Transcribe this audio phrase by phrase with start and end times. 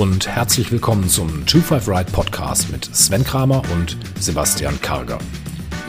[0.00, 5.18] und herzlich willkommen zum 25 Ride Podcast mit Sven Kramer und Sebastian Karger.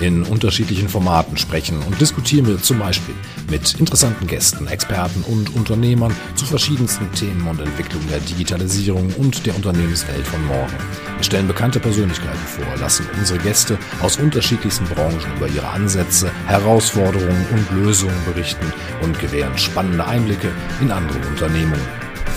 [0.01, 3.15] In unterschiedlichen Formaten sprechen und diskutieren wir zum Beispiel
[3.49, 9.55] mit interessanten Gästen, Experten und Unternehmern zu verschiedensten Themen und Entwicklungen der Digitalisierung und der
[9.55, 10.75] Unternehmenswelt von morgen.
[11.15, 17.45] Wir stellen bekannte Persönlichkeiten vor, lassen unsere Gäste aus unterschiedlichsten Branchen über ihre Ansätze, Herausforderungen
[17.53, 18.73] und Lösungen berichten
[19.03, 20.51] und gewähren spannende Einblicke
[20.81, 21.87] in andere Unternehmungen.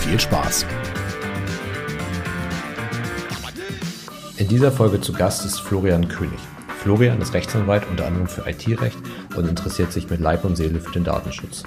[0.05, 0.65] Viel Spaß!
[4.37, 6.39] In dieser Folge zu Gast ist Florian König.
[6.79, 8.97] Florian ist Rechtsanwalt unter anderem für IT-Recht
[9.37, 11.63] und interessiert sich mit Leib und Seele für den Datenschutz.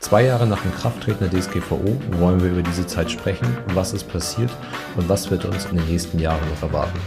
[0.00, 4.04] Zwei Jahre nach dem Krafttreten der DSGVO wollen wir über diese Zeit sprechen, was ist
[4.08, 4.50] passiert
[4.98, 6.98] und was wird uns in den nächsten Jahren noch erwarten.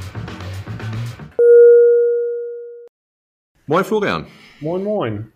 [3.68, 4.26] Moin Florian.
[4.60, 5.32] Moin, moin.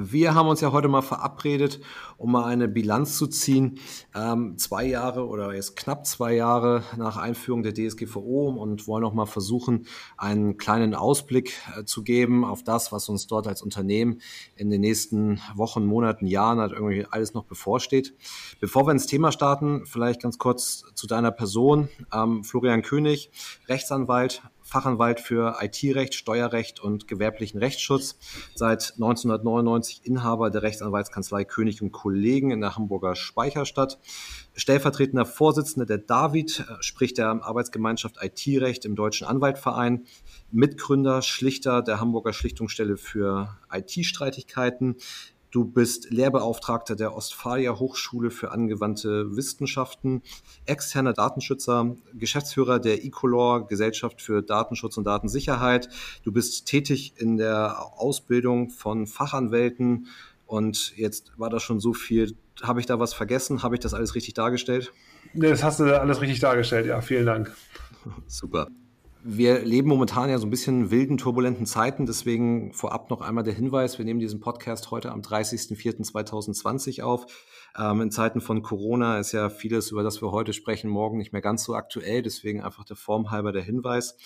[0.00, 1.80] Wir haben uns ja heute mal verabredet,
[2.18, 3.80] um mal eine Bilanz zu ziehen.
[4.14, 9.12] Ähm, zwei Jahre oder jetzt knapp zwei Jahre nach Einführung der DSGVO und wollen auch
[9.12, 14.20] mal versuchen, einen kleinen Ausblick äh, zu geben auf das, was uns dort als Unternehmen
[14.54, 18.14] in den nächsten Wochen, Monaten, Jahren halt irgendwie alles noch bevorsteht.
[18.60, 21.88] Bevor wir ins Thema starten, vielleicht ganz kurz zu deiner Person.
[22.12, 23.30] Ähm, Florian König,
[23.66, 28.18] Rechtsanwalt, Fachanwalt für IT-Recht, Steuerrecht und gewerblichen Rechtsschutz.
[28.54, 33.98] Seit 1999 Inhaber der Rechtsanwaltskanzlei König und Kollegen in der Hamburger Speicherstadt.
[34.54, 40.04] Stellvertretender Vorsitzender der David, äh, sprich der Arbeitsgemeinschaft IT-Recht im Deutschen Anwaltverein.
[40.50, 44.96] Mitgründer, Schlichter der Hamburger Schlichtungsstelle für IT-Streitigkeiten.
[45.50, 50.22] Du bist Lehrbeauftragter der Ostfalia Hochschule für angewandte Wissenschaften,
[50.66, 55.88] externer Datenschützer, Geschäftsführer der Ecolor Gesellschaft für Datenschutz und Datensicherheit.
[56.22, 60.08] Du bist tätig in der Ausbildung von Fachanwälten
[60.46, 62.34] und jetzt war das schon so viel.
[62.62, 63.62] Habe ich da was vergessen?
[63.62, 64.92] Habe ich das alles richtig dargestellt?
[65.34, 67.00] Das hast du alles richtig dargestellt, ja.
[67.00, 67.54] Vielen Dank.
[68.26, 68.68] Super
[69.22, 72.06] wir leben momentan ja so ein bisschen wilden, turbulenten Zeiten.
[72.06, 77.26] Deswegen vorab noch einmal der Hinweis, wir nehmen diesen Podcast heute am 30.04.2020 auf.
[77.76, 81.32] Ähm, in Zeiten von Corona ist ja vieles, über das wir heute sprechen, morgen nicht
[81.32, 82.22] mehr ganz so aktuell.
[82.22, 84.16] Deswegen einfach der Form halber der Hinweis.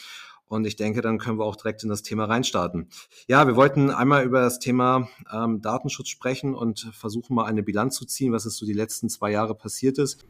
[0.47, 2.89] Und ich denke, dann können wir auch direkt in das Thema reinstarten.
[3.27, 7.97] Ja, wir wollten einmal über das Thema ähm, Datenschutz sprechen und versuchen mal eine Bilanz
[7.97, 10.27] zu ziehen, was es so die letzten zwei Jahre passiert ist.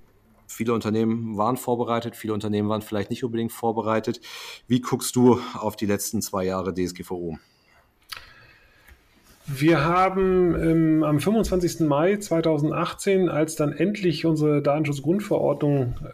[0.53, 4.21] Viele Unternehmen waren vorbereitet, viele Unternehmen waren vielleicht nicht unbedingt vorbereitet.
[4.69, 7.39] Wie guckst du auf die letzten zwei Jahre DSGVO?
[9.47, 11.81] Wir haben ähm, am 25.
[11.81, 16.09] Mai 2018, als dann endlich unsere Datenschutzgrundverordnung äh,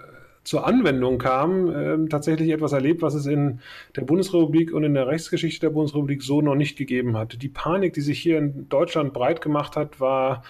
[0.44, 3.60] zur Anwendung kam, äh, tatsächlich etwas erlebt, was es in
[3.96, 7.42] der Bundesrepublik und in der Rechtsgeschichte der Bundesrepublik so noch nicht gegeben hat.
[7.42, 10.42] Die Panik, die sich hier in Deutschland breit gemacht hat, war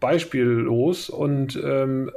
[0.00, 2.10] beispiellos und ähm,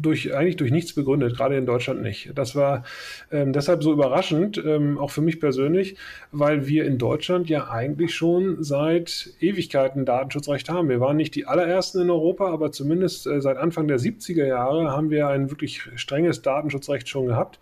[0.00, 2.32] durch, eigentlich durch nichts begründet, gerade in Deutschland nicht.
[2.34, 2.84] Das war
[3.30, 5.96] ähm, deshalb so überraschend, ähm, auch für mich persönlich,
[6.30, 10.88] weil wir in Deutschland ja eigentlich schon seit Ewigkeiten Datenschutzrecht haben.
[10.88, 14.90] Wir waren nicht die allerersten in Europa, aber zumindest äh, seit Anfang der 70er Jahre
[14.90, 17.58] haben wir ein wirklich strenges Datenschutzrecht schon gehabt.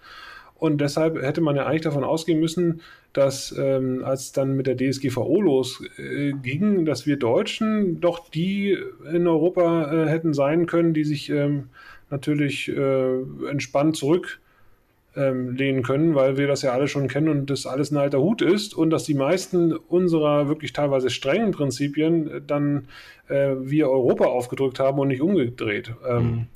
[0.60, 2.82] Und deshalb hätte man ja eigentlich davon ausgehen müssen,
[3.14, 8.76] dass ähm, als dann mit der DSGVO losging, äh, dass wir Deutschen doch die
[9.10, 11.70] in Europa äh, hätten sein können, die sich ähm,
[12.10, 14.38] natürlich äh, entspannt zurücklehnen
[15.58, 18.42] ähm, können, weil wir das ja alle schon kennen und das alles ein alter Hut
[18.42, 22.88] ist und dass die meisten unserer wirklich teilweise strengen Prinzipien dann
[23.28, 25.94] äh, wir Europa aufgedrückt haben und nicht umgedreht.
[26.06, 26.46] Ähm, mhm.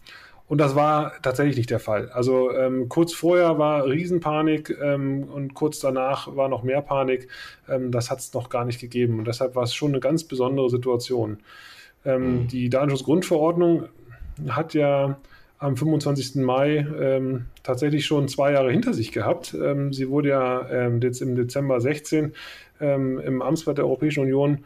[0.47, 2.11] Und das war tatsächlich nicht der Fall.
[2.11, 7.29] Also ähm, kurz vorher war Riesenpanik ähm, und kurz danach war noch mehr Panik.
[7.69, 9.19] Ähm, das hat es noch gar nicht gegeben.
[9.19, 11.39] Und deshalb war es schon eine ganz besondere Situation.
[12.05, 12.49] Ähm, mhm.
[12.49, 13.89] Die Datenschutzgrundverordnung
[14.49, 15.17] hat ja
[15.65, 16.37] am 25.
[16.37, 19.55] Mai ähm, tatsächlich schon zwei Jahre hinter sich gehabt.
[19.55, 22.35] Ähm, sie wurde ja ähm, jetzt im Dezember 16
[22.81, 24.65] ähm, im Amtsblatt der Europäischen Union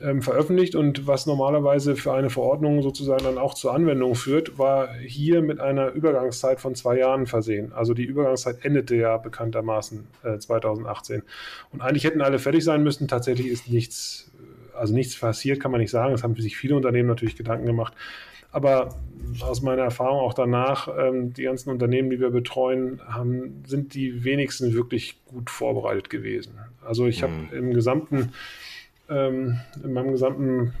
[0.00, 4.94] ähm, veröffentlicht und was normalerweise für eine Verordnung sozusagen dann auch zur Anwendung führt, war
[4.94, 7.72] hier mit einer Übergangszeit von zwei Jahren versehen.
[7.72, 11.22] Also die Übergangszeit endete ja bekanntermaßen äh, 2018.
[11.72, 13.08] Und eigentlich hätten alle fertig sein müssen.
[13.08, 14.30] Tatsächlich ist nichts,
[14.78, 16.14] also nichts passiert, kann man nicht sagen.
[16.14, 17.94] Es haben sich viele Unternehmen natürlich Gedanken gemacht.
[18.56, 18.88] Aber
[19.42, 24.24] aus meiner Erfahrung auch danach, ähm, die ganzen Unternehmen, die wir betreuen, haben, sind die
[24.24, 26.54] wenigsten wirklich gut vorbereitet gewesen.
[26.82, 27.48] Also ich habe mhm.
[27.52, 28.32] im gesamten,
[29.10, 30.72] ähm, in meinem gesamten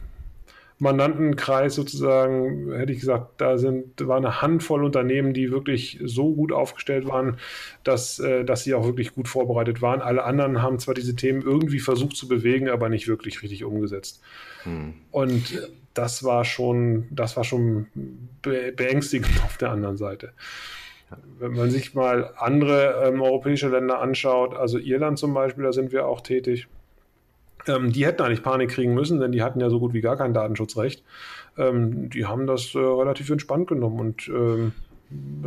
[0.78, 6.52] Mandantenkreis sozusagen, hätte ich gesagt, da sind, war eine Handvoll Unternehmen, die wirklich so gut
[6.52, 7.36] aufgestellt waren,
[7.84, 10.00] dass, äh, dass sie auch wirklich gut vorbereitet waren.
[10.00, 14.22] Alle anderen haben zwar diese Themen irgendwie versucht zu bewegen, aber nicht wirklich richtig umgesetzt.
[14.62, 14.94] Hm.
[15.10, 15.60] Und
[15.96, 17.86] das war schon, das war schon
[18.42, 20.32] beängstigend auf der anderen Seite.
[21.38, 25.92] Wenn man sich mal andere ähm, europäische Länder anschaut, also Irland zum Beispiel, da sind
[25.92, 26.66] wir auch tätig.
[27.68, 30.16] Ähm, die hätten eigentlich Panik kriegen müssen, denn die hatten ja so gut wie gar
[30.16, 31.04] kein Datenschutzrecht.
[31.56, 34.72] Ähm, die haben das äh, relativ entspannt genommen und ähm,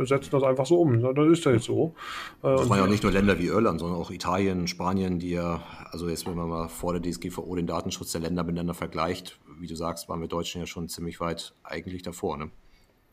[0.02, 1.02] setzen das einfach so um.
[1.02, 1.94] Das ist ja jetzt so.
[2.42, 5.32] Äh, das waren ja auch nicht nur Länder wie Irland, sondern auch Italien, Spanien, die
[5.32, 9.38] ja, also jetzt, wenn man mal vor der DSGVO den Datenschutz der Länder miteinander vergleicht,
[9.60, 12.36] wie du sagst, waren wir Deutschen ja schon ziemlich weit eigentlich davor.
[12.36, 12.50] Ne?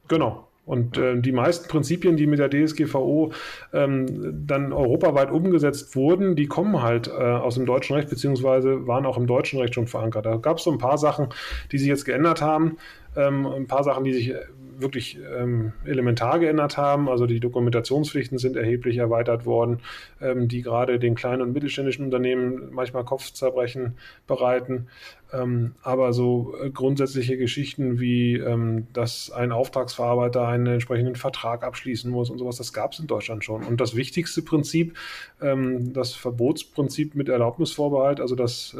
[0.07, 0.47] Genau.
[0.67, 3.31] Und äh, die meisten Prinzipien, die mit der DSGVO
[3.71, 9.05] ähm, dann europaweit umgesetzt wurden, die kommen halt äh, aus dem deutschen Recht, beziehungsweise waren
[9.05, 10.25] auch im deutschen Recht schon verankert.
[10.25, 11.29] Da gab es so ein paar Sachen,
[11.71, 12.75] die sich jetzt geändert haben,
[13.15, 14.33] ähm, ein paar Sachen, die sich
[14.79, 17.09] wirklich ähm, elementar geändert haben.
[17.09, 19.79] Also die Dokumentationspflichten sind erheblich erweitert worden,
[20.21, 23.97] ähm, die gerade den kleinen und mittelständischen Unternehmen manchmal Kopfzerbrechen
[24.27, 24.87] bereiten.
[25.33, 32.09] Ähm, aber so äh, grundsätzliche Geschichten wie, ähm, dass ein Auftragsverarbeiter einen entsprechenden Vertrag abschließen
[32.09, 33.63] muss und sowas, das gab es in Deutschland schon.
[33.63, 34.95] Und das wichtigste Prinzip,
[35.41, 38.75] ähm, das Verbotsprinzip mit Erlaubnisvorbehalt, also das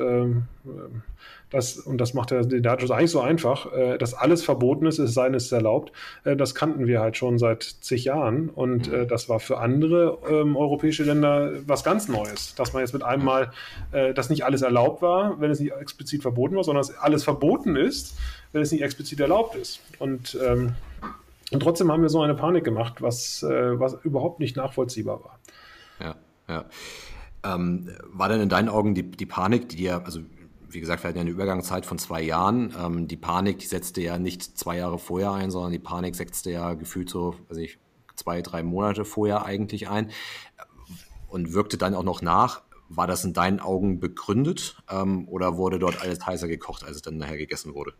[1.47, 4.99] ähm, das, und das macht den Datenschutz eigentlich so einfach, äh, dass alles verboten ist,
[4.99, 5.91] es sei denn, es ist erlaubt.
[6.23, 10.19] Äh, das kannten wir halt schon seit zig Jahren und äh, das war für andere
[10.29, 13.51] ähm, europäische Länder was ganz Neues, dass man jetzt mit einem Mal,
[13.91, 17.23] äh, dass nicht alles erlaubt war, wenn es nicht explizit verboten war, sondern dass alles
[17.23, 18.17] verboten ist,
[18.51, 19.79] wenn es nicht explizit erlaubt ist.
[19.99, 20.75] Und, ähm,
[21.51, 25.39] und trotzdem haben wir so eine Panik gemacht, was, äh, was überhaupt nicht nachvollziehbar war.
[25.99, 26.15] Ja,
[26.49, 26.65] ja.
[27.43, 30.19] Ähm, war denn in deinen Augen die, die Panik, die dir, also
[30.77, 32.71] wie gesagt, wir hatten ja eine Übergangszeit von zwei Jahren.
[32.79, 36.75] Ähm, die Panik setzte ja nicht zwei Jahre vorher ein, sondern die Panik setzte ja
[36.75, 37.79] gefühlt so, weiß ich,
[38.15, 40.11] zwei, drei Monate vorher eigentlich ein
[41.29, 42.61] und wirkte dann auch noch nach.
[42.89, 47.01] War das in deinen Augen begründet ähm, oder wurde dort alles heißer gekocht, als es
[47.01, 47.93] dann nachher gegessen wurde?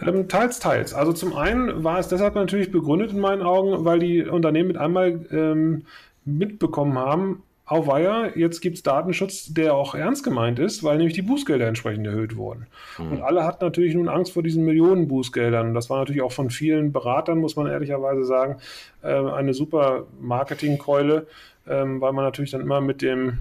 [0.00, 0.94] Ähm, teils, teils.
[0.94, 4.78] Also zum einen war es deshalb natürlich begründet in meinen Augen, weil die Unternehmen mit
[4.78, 5.84] einmal ähm,
[6.24, 11.22] mitbekommen haben, auweia, jetzt gibt es Datenschutz, der auch ernst gemeint ist, weil nämlich die
[11.22, 12.66] Bußgelder entsprechend erhöht wurden.
[12.98, 13.12] Mhm.
[13.12, 15.74] Und alle hatten natürlich nun Angst vor diesen Millionen Bußgeldern.
[15.74, 18.56] Das war natürlich auch von vielen Beratern, muss man ehrlicherweise sagen,
[19.02, 21.26] äh, eine super Marketingkeule,
[21.66, 23.38] äh, weil man natürlich dann immer mit dem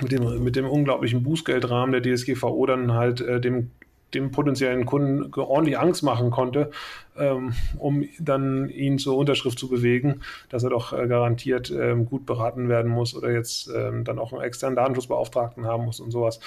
[0.00, 3.70] mit dem, mit dem unglaublichen Bußgeldrahmen der DSGVO dann halt äh, dem
[4.14, 6.70] dem potenziellen Kunden ordentlich Angst machen konnte,
[7.16, 12.26] ähm, um dann ihn zur Unterschrift zu bewegen, dass er doch äh, garantiert ähm, gut
[12.26, 16.40] beraten werden muss oder jetzt ähm, dann auch einen externen Datenschutzbeauftragten haben muss und sowas.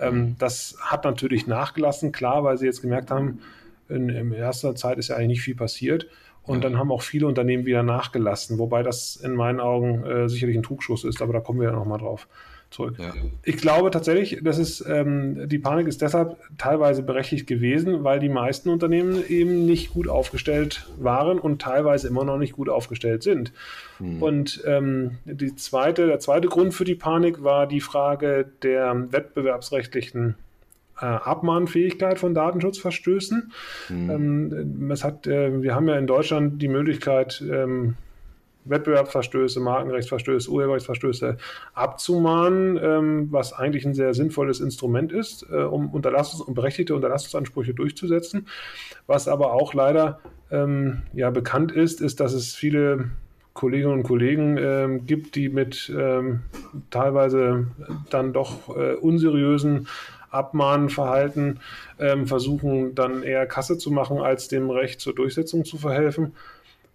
[0.00, 0.36] Mhm.
[0.38, 3.40] das hat natürlich nachgelassen, klar, weil sie jetzt gemerkt haben,
[3.88, 6.06] in, in erster Zeit ist ja eigentlich nicht viel passiert.
[6.44, 10.56] Und dann haben auch viele Unternehmen wieder nachgelassen, wobei das in meinen Augen äh, sicherlich
[10.56, 12.26] ein Trugschuss ist, aber da kommen wir ja nochmal drauf
[12.70, 12.96] zurück.
[12.98, 13.12] Ja.
[13.44, 18.28] Ich glaube tatsächlich, dass es, ähm, die Panik ist deshalb teilweise berechtigt gewesen, weil die
[18.28, 23.52] meisten Unternehmen eben nicht gut aufgestellt waren und teilweise immer noch nicht gut aufgestellt sind.
[23.98, 24.22] Hm.
[24.22, 30.34] Und ähm, die zweite, der zweite Grund für die Panik war die Frage der wettbewerbsrechtlichen
[31.00, 33.52] äh, Abmahnfähigkeit von Datenschutzverstößen.
[33.86, 34.10] Hm.
[34.10, 37.94] Ähm, es hat, äh, wir haben ja in Deutschland die Möglichkeit, ähm,
[38.68, 41.36] Wettbewerbsverstöße, Markenrechtsverstöße, Urheberrechtsverstöße
[41.74, 47.74] abzumahnen, ähm, was eigentlich ein sehr sinnvolles Instrument ist, äh, um, Unterlassungs um berechtigte Unterlassungsansprüche
[47.74, 48.46] durchzusetzen.
[49.06, 50.20] Was aber auch leider
[50.50, 53.10] ähm, ja, bekannt ist, ist, dass es viele
[53.58, 56.42] Kolleginnen und Kollegen ähm, gibt, die mit ähm,
[56.90, 57.66] teilweise
[58.08, 59.88] dann doch äh, unseriösen
[60.30, 61.60] Abmahnverhalten
[61.98, 66.34] ähm, versuchen, dann eher Kasse zu machen, als dem Recht zur Durchsetzung zu verhelfen.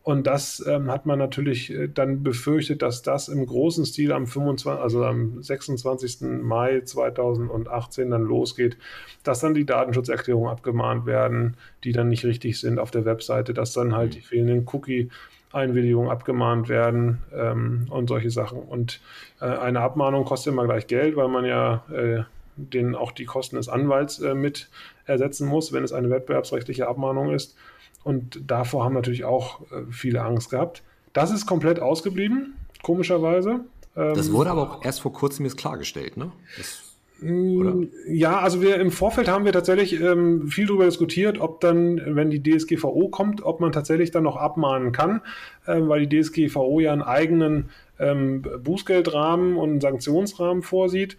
[0.03, 4.27] Und das ähm, hat man natürlich äh, dann befürchtet, dass das im großen Stil am
[4.27, 6.41] 25, also am 26.
[6.41, 8.77] Mai 2018 dann losgeht,
[9.23, 11.55] dass dann die Datenschutzerklärungen abgemahnt werden,
[11.85, 14.13] die dann nicht richtig sind auf der Webseite, dass dann halt mhm.
[14.15, 15.09] die fehlenden Cookie
[15.53, 18.59] Einwilligungen abgemahnt werden ähm, und solche Sachen.
[18.59, 18.99] Und
[19.39, 22.23] äh, eine Abmahnung kostet immer gleich Geld, weil man ja äh,
[22.55, 24.69] den auch die Kosten des Anwalts äh, mit
[25.05, 27.55] ersetzen muss, wenn es eine wettbewerbsrechtliche Abmahnung ist.
[28.03, 30.83] Und davor haben natürlich auch äh, viele Angst gehabt.
[31.13, 33.61] Das ist komplett ausgeblieben, komischerweise.
[33.95, 36.31] Das ähm, wurde aber auch erst vor kurzem jetzt klargestellt, ne?
[36.57, 41.61] Das, mm, ja, also wir im Vorfeld haben wir tatsächlich ähm, viel darüber diskutiert, ob
[41.61, 45.21] dann, wenn die DSGVO kommt, ob man tatsächlich dann noch abmahnen kann,
[45.67, 47.69] äh, weil die DSGVO ja einen eigenen
[47.99, 51.17] ähm, Bußgeldrahmen und einen Sanktionsrahmen vorsieht.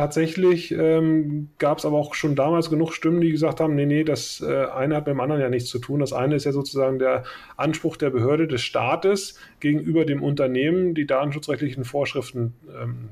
[0.00, 4.02] Tatsächlich ähm, gab es aber auch schon damals genug Stimmen, die gesagt haben, nee, nee,
[4.02, 6.00] das äh, eine hat mit dem anderen ja nichts zu tun.
[6.00, 7.24] Das eine ist ja sozusagen der
[7.58, 13.10] Anspruch der Behörde des Staates gegenüber dem Unternehmen, die datenschutzrechtlichen Vorschriften ähm,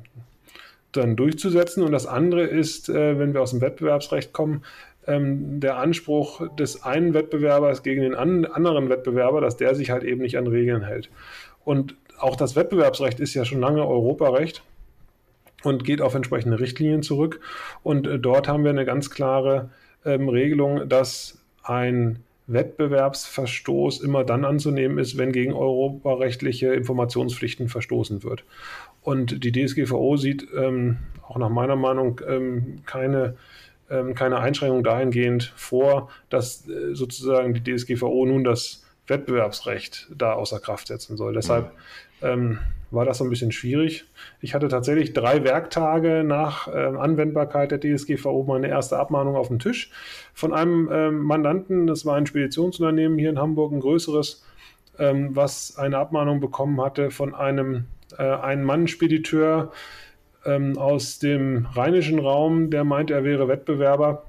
[0.93, 1.83] dann durchzusetzen.
[1.83, 4.63] Und das andere ist, äh, wenn wir aus dem Wettbewerbsrecht kommen,
[5.07, 10.05] ähm, der Anspruch des einen Wettbewerbers gegen den an, anderen Wettbewerber, dass der sich halt
[10.05, 11.11] eben nicht an Regeln hält.
[11.67, 14.63] Und auch das Wettbewerbsrecht ist ja schon lange Europarecht
[15.65, 17.41] und geht auf entsprechende Richtlinien zurück.
[17.83, 19.71] Und äh, dort haben wir eine ganz klare
[20.05, 28.45] ähm, Regelung, dass ein Wettbewerbsverstoß immer dann anzunehmen ist, wenn gegen europarechtliche Informationspflichten verstoßen wird.
[29.03, 33.37] Und die DSGVO sieht ähm, auch nach meiner Meinung ähm, keine,
[33.91, 40.59] ähm, keine Einschränkung dahingehend vor, dass äh, sozusagen die DSGVO nun das Wettbewerbsrecht da außer
[40.59, 41.35] Kraft setzen soll.
[41.35, 41.73] Deshalb
[42.23, 42.59] ähm,
[42.91, 44.07] war das so ein bisschen schwierig.
[44.41, 49.59] Ich hatte tatsächlich drei Werktage nach äh, Anwendbarkeit der DSGVO meine erste Abmahnung auf dem
[49.59, 49.91] Tisch
[50.35, 51.87] von einem ähm, Mandanten.
[51.87, 54.45] Das war ein Speditionsunternehmen hier in Hamburg, ein größeres,
[54.99, 57.85] ähm, was eine Abmahnung bekommen hatte von einem
[58.17, 59.71] äh, Ein-Mann-Spediteur
[60.47, 64.25] ähm, aus dem rheinischen Raum, der meinte, er wäre Wettbewerber.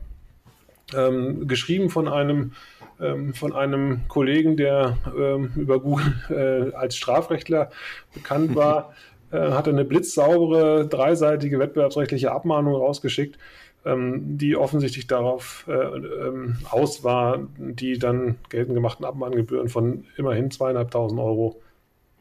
[0.95, 2.53] Ähm, geschrieben von einem
[3.01, 7.69] ähm, von einem Kollegen, der ähm, über Google äh, als Strafrechtler
[8.13, 8.93] bekannt war,
[9.31, 13.37] äh, hatte eine blitzsaubere, dreiseitige wettbewerbsrechtliche Abmahnung rausgeschickt,
[13.85, 20.51] ähm, die offensichtlich darauf äh, ähm, aus war, die dann geltend gemachten Abmahngebühren von immerhin
[20.51, 21.61] zweieinhalbtausend Euro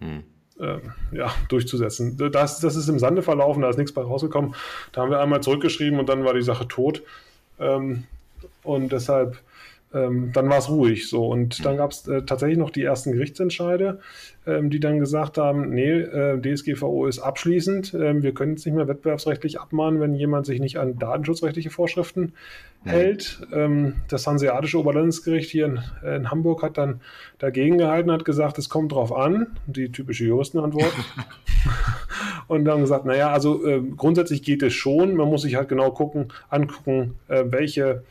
[0.01, 0.23] hm.
[0.61, 2.17] Ähm, ja, durchzusetzen.
[2.33, 4.57] Das, das ist im Sande verlaufen, da ist nichts bei rausgekommen.
[4.91, 7.05] Da haben wir einmal zurückgeschrieben und dann war die Sache tot.
[7.61, 8.05] Ähm,
[8.65, 9.39] und deshalb
[9.95, 11.27] ähm, dann war es ruhig so.
[11.27, 14.01] Und dann gab es äh, tatsächlich noch die ersten Gerichtsentscheide,
[14.47, 18.75] ähm, die dann gesagt haben, nee, äh, DSGVO ist abschließend, ähm, wir können jetzt nicht
[18.75, 22.33] mehr wettbewerbsrechtlich abmahnen, wenn jemand sich nicht an datenschutzrechtliche Vorschriften
[22.85, 22.91] mhm.
[22.91, 23.41] hält.
[23.53, 27.01] Ähm, das Hanseatische Oberlandesgericht hier in, äh, in, Hamburg hat dann
[27.39, 30.93] dagegen gehalten, hat gesagt, es kommt drauf an, die typische Juristenantwort.
[32.49, 35.91] und dann gesagt, naja, also äh, grundsätzlich geht es schon, man muss sich halt genau
[35.93, 38.03] gucken, angucken, äh, welche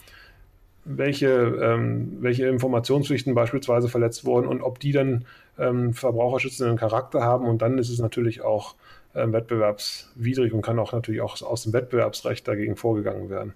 [0.87, 5.25] welche, ähm, welche Informationspflichten beispielsweise verletzt wurden und ob die dann
[5.59, 7.45] ähm, verbraucherschützenden Charakter haben.
[7.47, 8.75] Und dann ist es natürlich auch
[9.13, 13.53] ähm, wettbewerbswidrig und kann auch natürlich auch aus dem Wettbewerbsrecht dagegen vorgegangen werden.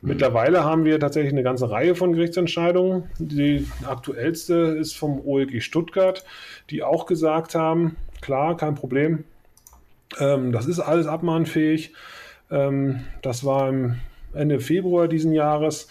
[0.00, 0.08] Mhm.
[0.08, 3.10] Mittlerweile haben wir tatsächlich eine ganze Reihe von Gerichtsentscheidungen.
[3.18, 6.24] Die aktuellste ist vom OLG Stuttgart,
[6.70, 9.24] die auch gesagt haben, klar, kein Problem,
[10.18, 11.92] ähm, das ist alles abmahnfähig.
[12.50, 13.96] Ähm, das war im
[14.32, 15.88] Ende Februar diesen Jahres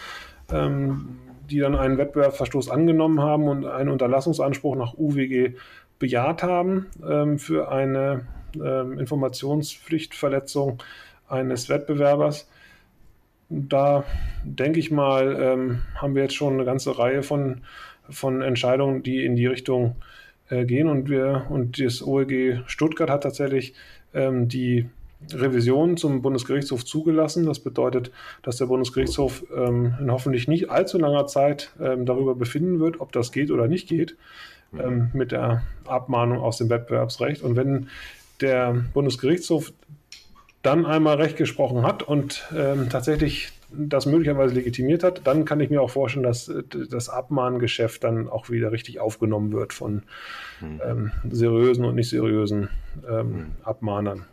[0.51, 1.17] ähm,
[1.49, 5.55] die dann einen Wettbewerbsverstoß angenommen haben und einen Unterlassungsanspruch nach UWG
[5.97, 10.81] bejaht haben ähm, für eine ähm, Informationspflichtverletzung
[11.27, 12.49] eines Wettbewerbers.
[13.49, 14.03] Da
[14.43, 17.61] denke ich mal, ähm, haben wir jetzt schon eine ganze Reihe von,
[18.09, 19.95] von Entscheidungen, die in die Richtung
[20.49, 20.87] äh, gehen.
[20.87, 23.73] Und wir und das OEG Stuttgart hat tatsächlich
[24.13, 24.87] ähm, die
[25.33, 27.45] Revision zum Bundesgerichtshof zugelassen.
[27.45, 28.11] Das bedeutet,
[28.41, 33.11] dass der Bundesgerichtshof ähm, in hoffentlich nicht allzu langer Zeit ähm, darüber befinden wird, ob
[33.11, 34.15] das geht oder nicht geht
[34.71, 34.79] mhm.
[34.79, 37.43] ähm, mit der Abmahnung aus dem Wettbewerbsrecht.
[37.43, 37.89] Und wenn
[38.41, 39.73] der Bundesgerichtshof
[40.61, 45.69] dann einmal Recht gesprochen hat und ähm, tatsächlich das möglicherweise legitimiert hat, dann kann ich
[45.69, 50.03] mir auch vorstellen, dass äh, das Abmahngeschäft dann auch wieder richtig aufgenommen wird von
[50.61, 51.11] mhm.
[51.29, 52.69] seriösen und nicht seriösen
[53.07, 53.47] mhm.
[53.63, 54.25] Abmahnern.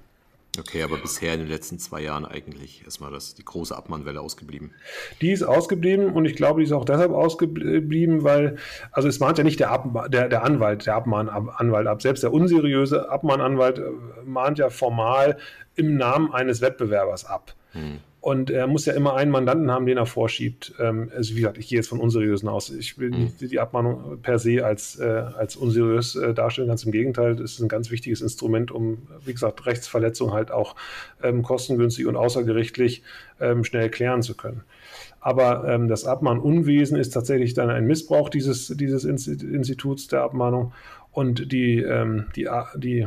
[0.58, 4.72] Okay, aber bisher in den letzten zwei Jahren eigentlich erstmal das, die große Abmahnwelle ausgeblieben.
[5.20, 8.56] Die ist ausgeblieben und ich glaube, die ist auch deshalb ausgeblieben, weil,
[8.92, 12.02] also es mahnt ja nicht der, Ab, der, der Anwalt, der Abmahnanwalt ab.
[12.02, 13.82] Selbst der unseriöse Abmahnanwalt äh,
[14.24, 15.38] mahnt ja formal
[15.74, 17.54] im Namen eines Wettbewerbers ab.
[17.72, 18.00] Hm.
[18.26, 20.74] Und er muss ja immer einen Mandanten haben, den er vorschiebt.
[20.80, 22.70] Ähm, also wie gesagt, ich gehe jetzt von unseriösen aus.
[22.70, 23.48] Ich will nicht mhm.
[23.50, 26.66] die Abmahnung per se als, äh, als unseriös äh, darstellen.
[26.66, 30.74] Ganz im Gegenteil, es ist ein ganz wichtiges Instrument, um, wie gesagt, Rechtsverletzungen halt auch
[31.22, 33.04] ähm, kostengünstig und außergerichtlich
[33.38, 34.64] ähm, schnell klären zu können.
[35.20, 40.72] Aber ähm, das Abmahnunwesen ist tatsächlich dann ein Missbrauch dieses, dieses Instituts der Abmahnung.
[41.12, 43.06] Und die, ähm, die, die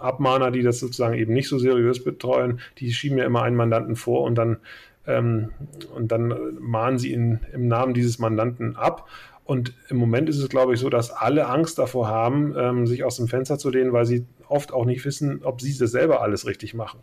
[0.00, 3.96] Abmahner, die das sozusagen eben nicht so seriös betreuen, die schieben ja immer einen Mandanten
[3.96, 4.58] vor und dann,
[5.06, 5.50] ähm,
[5.94, 9.08] und dann mahnen sie ihn im Namen dieses Mandanten ab.
[9.44, 13.02] Und im Moment ist es, glaube ich, so, dass alle Angst davor haben, ähm, sich
[13.02, 16.20] aus dem Fenster zu lehnen, weil sie oft auch nicht wissen, ob sie das selber
[16.20, 17.00] alles richtig machen.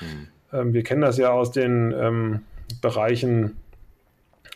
[0.00, 0.28] Hm.
[0.52, 2.40] Ähm, wir kennen das ja aus den ähm,
[2.82, 3.56] Bereichen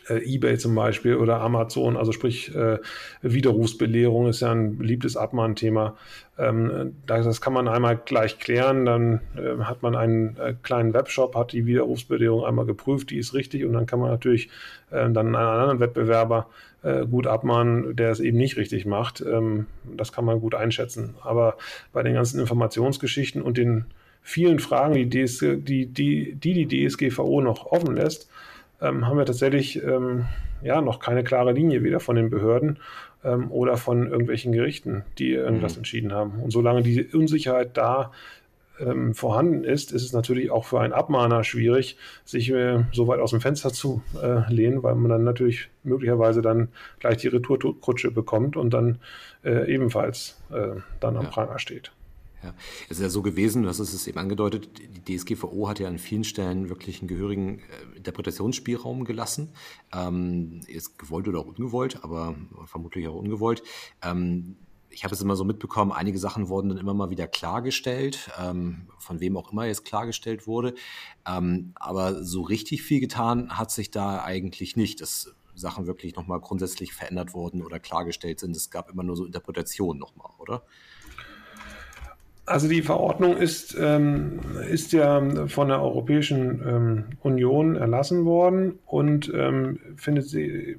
[0.09, 2.79] äh, eBay zum Beispiel oder Amazon, also sprich äh,
[3.21, 5.95] Widerrufsbelehrung ist ja ein beliebtes Abmahnthema.
[6.37, 11.35] Ähm, das kann man einmal gleich klären, dann äh, hat man einen äh, kleinen Webshop,
[11.35, 14.49] hat die Widerrufsbelehrung einmal geprüft, die ist richtig und dann kann man natürlich
[14.91, 16.47] äh, dann einen anderen Wettbewerber
[16.83, 19.21] äh, gut abmahnen, der es eben nicht richtig macht.
[19.21, 21.15] Ähm, das kann man gut einschätzen.
[21.21, 21.57] Aber
[21.93, 23.85] bei den ganzen Informationsgeschichten und den
[24.21, 28.29] vielen Fragen, die, DS, die, die, die, die DSGVO noch offen lässt,
[28.83, 30.25] ähm, haben wir tatsächlich ähm,
[30.61, 32.79] ja noch keine klare Linie weder von den Behörden
[33.23, 35.79] ähm, oder von irgendwelchen Gerichten, die irgendwas mhm.
[35.79, 36.39] entschieden haben.
[36.41, 38.11] Und solange die Unsicherheit da
[38.79, 43.19] ähm, vorhanden ist, ist es natürlich auch für einen Abmahner schwierig, sich äh, so weit
[43.19, 48.11] aus dem Fenster zu äh, lehnen, weil man dann natürlich möglicherweise dann gleich die Retourkutsche
[48.11, 48.99] bekommt und dann
[49.43, 51.29] äh, ebenfalls äh, dann am ja.
[51.29, 51.91] Pranger steht.
[52.43, 52.53] Ja,
[52.89, 55.97] es ist ja so gewesen, das ist es eben angedeutet, die DSGVO hat ja an
[55.97, 59.49] vielen Stellen wirklich einen gehörigen äh, Interpretationsspielraum gelassen.
[59.93, 62.35] Ähm, ist gewollt oder auch ungewollt, aber
[62.65, 63.63] vermutlich auch ungewollt.
[64.01, 64.57] Ähm,
[64.89, 68.87] ich habe es immer so mitbekommen, einige Sachen wurden dann immer mal wieder klargestellt, ähm,
[68.99, 70.75] von wem auch immer jetzt klargestellt wurde.
[71.25, 76.39] Ähm, aber so richtig viel getan hat sich da eigentlich nicht, dass Sachen wirklich nochmal
[76.39, 78.55] grundsätzlich verändert wurden oder klargestellt sind.
[78.55, 80.63] Es gab immer nur so Interpretationen nochmal, oder?
[82.45, 89.31] Also die Verordnung ist, ähm, ist ja von der Europäischen ähm, Union erlassen worden und
[89.33, 90.31] ähm, findet,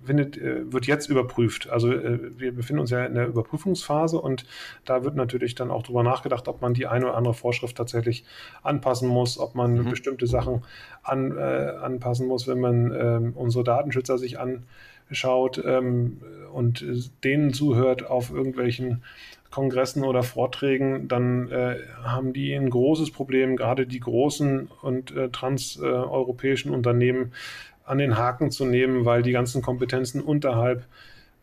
[0.05, 1.71] findet, äh, wird jetzt überprüft.
[1.71, 4.45] Also äh, wir befinden uns ja in der Überprüfungsphase und
[4.85, 8.27] da wird natürlich dann auch darüber nachgedacht, ob man die eine oder andere Vorschrift tatsächlich
[8.63, 9.89] anpassen muss, ob man mhm.
[9.89, 10.65] bestimmte Sachen
[11.03, 16.21] an, äh, anpassen muss, wenn man ähm, unsere Datenschützer sich anschaut ähm,
[16.53, 16.85] und
[17.25, 19.03] denen zuhört auf irgendwelchen
[19.55, 25.29] Kongressen oder Vorträgen, dann äh, haben die ein großes Problem, gerade die großen und äh,
[25.29, 27.33] transeuropäischen äh, Unternehmen
[27.85, 30.85] an den Haken zu nehmen, weil die ganzen Kompetenzen unterhalb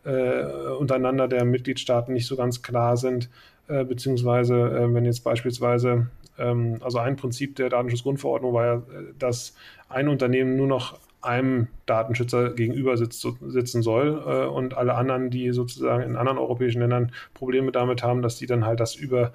[0.04, 0.44] äh,
[0.78, 3.30] untereinander der Mitgliedstaaten nicht so ganz klar sind,
[3.70, 8.82] äh, beziehungsweise äh, wenn jetzt beispielsweise ähm, also ein Prinzip der Datenschutzgrundverordnung war ja,
[9.20, 9.56] dass
[9.88, 15.52] ein Unternehmen nur noch einem Datenschützer gegenüber sitzt, sitzen soll äh, und alle anderen, die
[15.52, 19.32] sozusagen in anderen europäischen Ländern Probleme damit haben, dass die dann halt das über,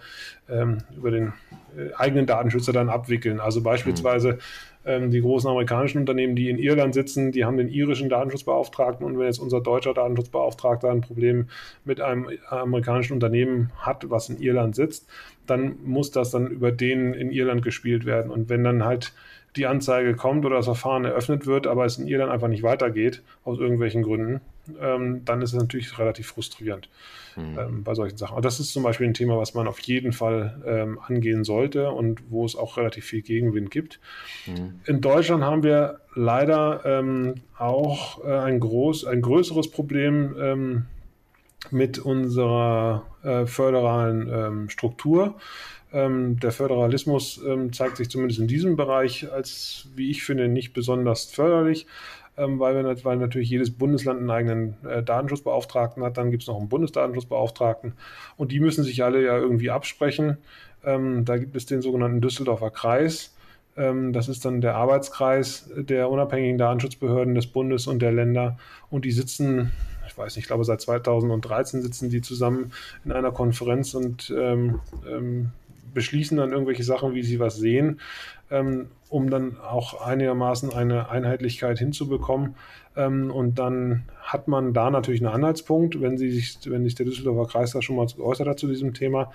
[0.48, 1.32] ähm, über den
[1.76, 3.38] äh, eigenen Datenschützer dann abwickeln.
[3.38, 4.38] Also beispielsweise mhm.
[4.84, 9.18] ähm, die großen amerikanischen Unternehmen, die in Irland sitzen, die haben den irischen Datenschutzbeauftragten und
[9.18, 11.48] wenn jetzt unser deutscher Datenschutzbeauftragter ein Problem
[11.84, 15.08] mit einem amerikanischen Unternehmen hat, was in Irland sitzt,
[15.46, 18.32] dann muss das dann über den in Irland gespielt werden.
[18.32, 19.12] Und wenn dann halt
[19.56, 23.22] die Anzeige kommt oder das Verfahren eröffnet wird, aber es in Irland einfach nicht weitergeht,
[23.44, 24.40] aus irgendwelchen Gründen,
[24.80, 26.88] ähm, dann ist es natürlich relativ frustrierend
[27.36, 27.58] mhm.
[27.58, 28.36] ähm, bei solchen Sachen.
[28.36, 31.90] Und das ist zum Beispiel ein Thema, was man auf jeden Fall ähm, angehen sollte
[31.90, 34.00] und wo es auch relativ viel Gegenwind gibt.
[34.46, 34.80] Mhm.
[34.86, 40.86] In Deutschland haben wir leider ähm, auch äh, ein, groß, ein größeres Problem ähm,
[41.70, 45.36] mit unserer äh, föderalen ähm, Struktur.
[45.92, 50.72] Ähm, der Föderalismus ähm, zeigt sich zumindest in diesem Bereich als, wie ich finde, nicht
[50.72, 51.86] besonders förderlich,
[52.36, 56.16] ähm, weil, wir, weil natürlich jedes Bundesland einen eigenen äh, Datenschutzbeauftragten hat.
[56.16, 57.94] Dann gibt es noch einen Bundesdatenschutzbeauftragten
[58.36, 60.38] und die müssen sich alle ja irgendwie absprechen.
[60.84, 63.34] Ähm, da gibt es den sogenannten Düsseldorfer Kreis.
[63.76, 68.58] Ähm, das ist dann der Arbeitskreis der unabhängigen Datenschutzbehörden des Bundes und der Länder
[68.90, 69.72] und die sitzen
[70.06, 72.72] ich weiß nicht, ich glaube seit 2013 sitzen die zusammen
[73.04, 75.50] in einer Konferenz und ähm, ähm,
[75.96, 78.00] beschließen dann irgendwelche Sachen, wie sie was sehen,
[78.50, 82.54] ähm, um dann auch einigermaßen eine Einheitlichkeit hinzubekommen.
[82.96, 87.06] Ähm, und dann hat man da natürlich einen Anhaltspunkt, wenn, sie sich, wenn sich der
[87.06, 89.32] Düsseldorfer Kreis da schon mal geäußert hat zu diesem Thema.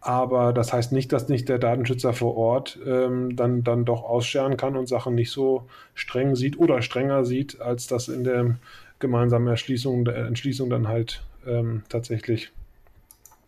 [0.00, 4.58] Aber das heißt nicht, dass nicht der Datenschützer vor Ort ähm, dann, dann doch ausscheren
[4.58, 8.58] kann und Sachen nicht so streng sieht oder strenger sieht, als das in der
[8.98, 12.52] gemeinsamen Erschließung, der Entschließung dann halt ähm, tatsächlich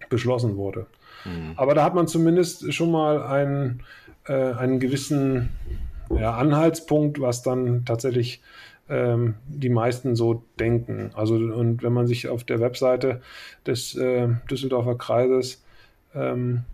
[0.08, 0.86] beschlossen wurde.
[1.24, 1.52] Mhm.
[1.56, 3.82] Aber da hat man zumindest schon mal einen,
[4.26, 5.50] äh, einen gewissen
[6.10, 8.42] ja, Anhaltspunkt, was dann tatsächlich
[8.88, 11.10] ähm, die meisten so denken.
[11.14, 13.20] Also und wenn man sich auf der Webseite
[13.66, 15.62] des äh, Düsseldorfer Kreises
[16.14, 16.64] ähm,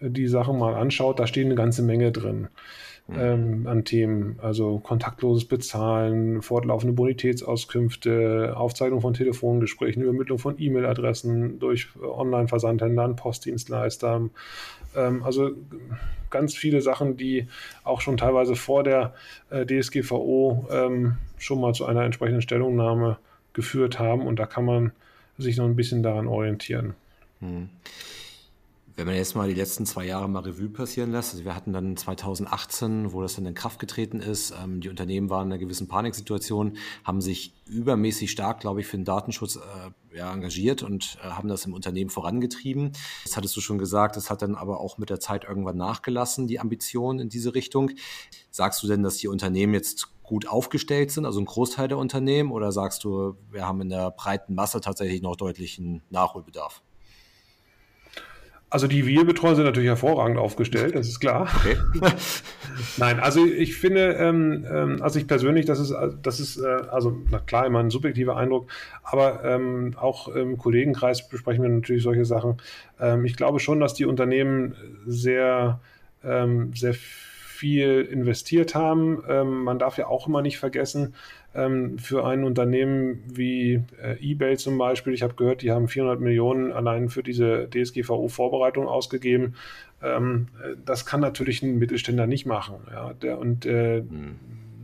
[0.00, 2.48] die Sachen mal anschaut, da stehen eine ganze Menge drin.
[3.08, 3.16] Mhm.
[3.18, 11.88] ähm, an Themen, also kontaktloses Bezahlen, fortlaufende Bonitätsauskünfte, Aufzeichnung von Telefongesprächen, Übermittlung von E-Mail-Adressen durch
[12.02, 14.28] Online-Versandhändler an Postdienstleister.
[14.94, 15.52] Ähm, also
[16.28, 17.48] ganz viele Sachen, die
[17.82, 19.14] auch schon teilweise vor der
[19.48, 23.16] äh, DSGVO ähm, schon mal zu einer entsprechenden Stellungnahme
[23.54, 24.92] geführt haben und da kann man
[25.38, 26.92] sich noch ein bisschen daran orientieren.
[27.40, 27.70] Mhm.
[28.98, 31.72] Wenn man jetzt mal die letzten zwei Jahre mal Revue passieren lässt, also wir hatten
[31.72, 35.60] dann 2018, wo das dann in Kraft getreten ist, ähm, die Unternehmen waren in einer
[35.60, 41.16] gewissen Paniksituation, haben sich übermäßig stark, glaube ich, für den Datenschutz äh, ja, engagiert und
[41.22, 42.90] äh, haben das im Unternehmen vorangetrieben.
[43.22, 46.48] Das hattest du schon gesagt, das hat dann aber auch mit der Zeit irgendwann nachgelassen,
[46.48, 47.92] die Ambition in diese Richtung.
[48.50, 52.50] Sagst du denn, dass die Unternehmen jetzt gut aufgestellt sind, also ein Großteil der Unternehmen,
[52.50, 56.82] oder sagst du, wir haben in der breiten Masse tatsächlich noch deutlichen Nachholbedarf?
[58.70, 61.48] Also die wir betreuen sind natürlich hervorragend aufgestellt, das ist klar.
[61.56, 61.76] Okay.
[62.98, 67.16] Nein, also ich finde, ähm, ähm, also ich persönlich, das ist, das ist äh, also
[67.30, 68.70] na klar immer ein subjektiver Eindruck,
[69.02, 72.58] aber ähm, auch im Kollegenkreis besprechen wir natürlich solche Sachen.
[73.00, 74.74] Ähm, ich glaube schon, dass die Unternehmen
[75.06, 75.80] sehr,
[76.22, 76.94] ähm, sehr
[77.58, 79.22] viel investiert haben.
[79.28, 81.14] Ähm, man darf ja auch immer nicht vergessen,
[81.58, 86.20] ähm, für ein Unternehmen wie äh, eBay zum Beispiel, ich habe gehört, die haben 400
[86.20, 89.54] Millionen allein für diese DSGVO-Vorbereitung ausgegeben.
[90.02, 90.48] Ähm,
[90.84, 92.76] das kann natürlich ein Mittelständler nicht machen.
[92.92, 94.36] Ja, der, und äh, mhm.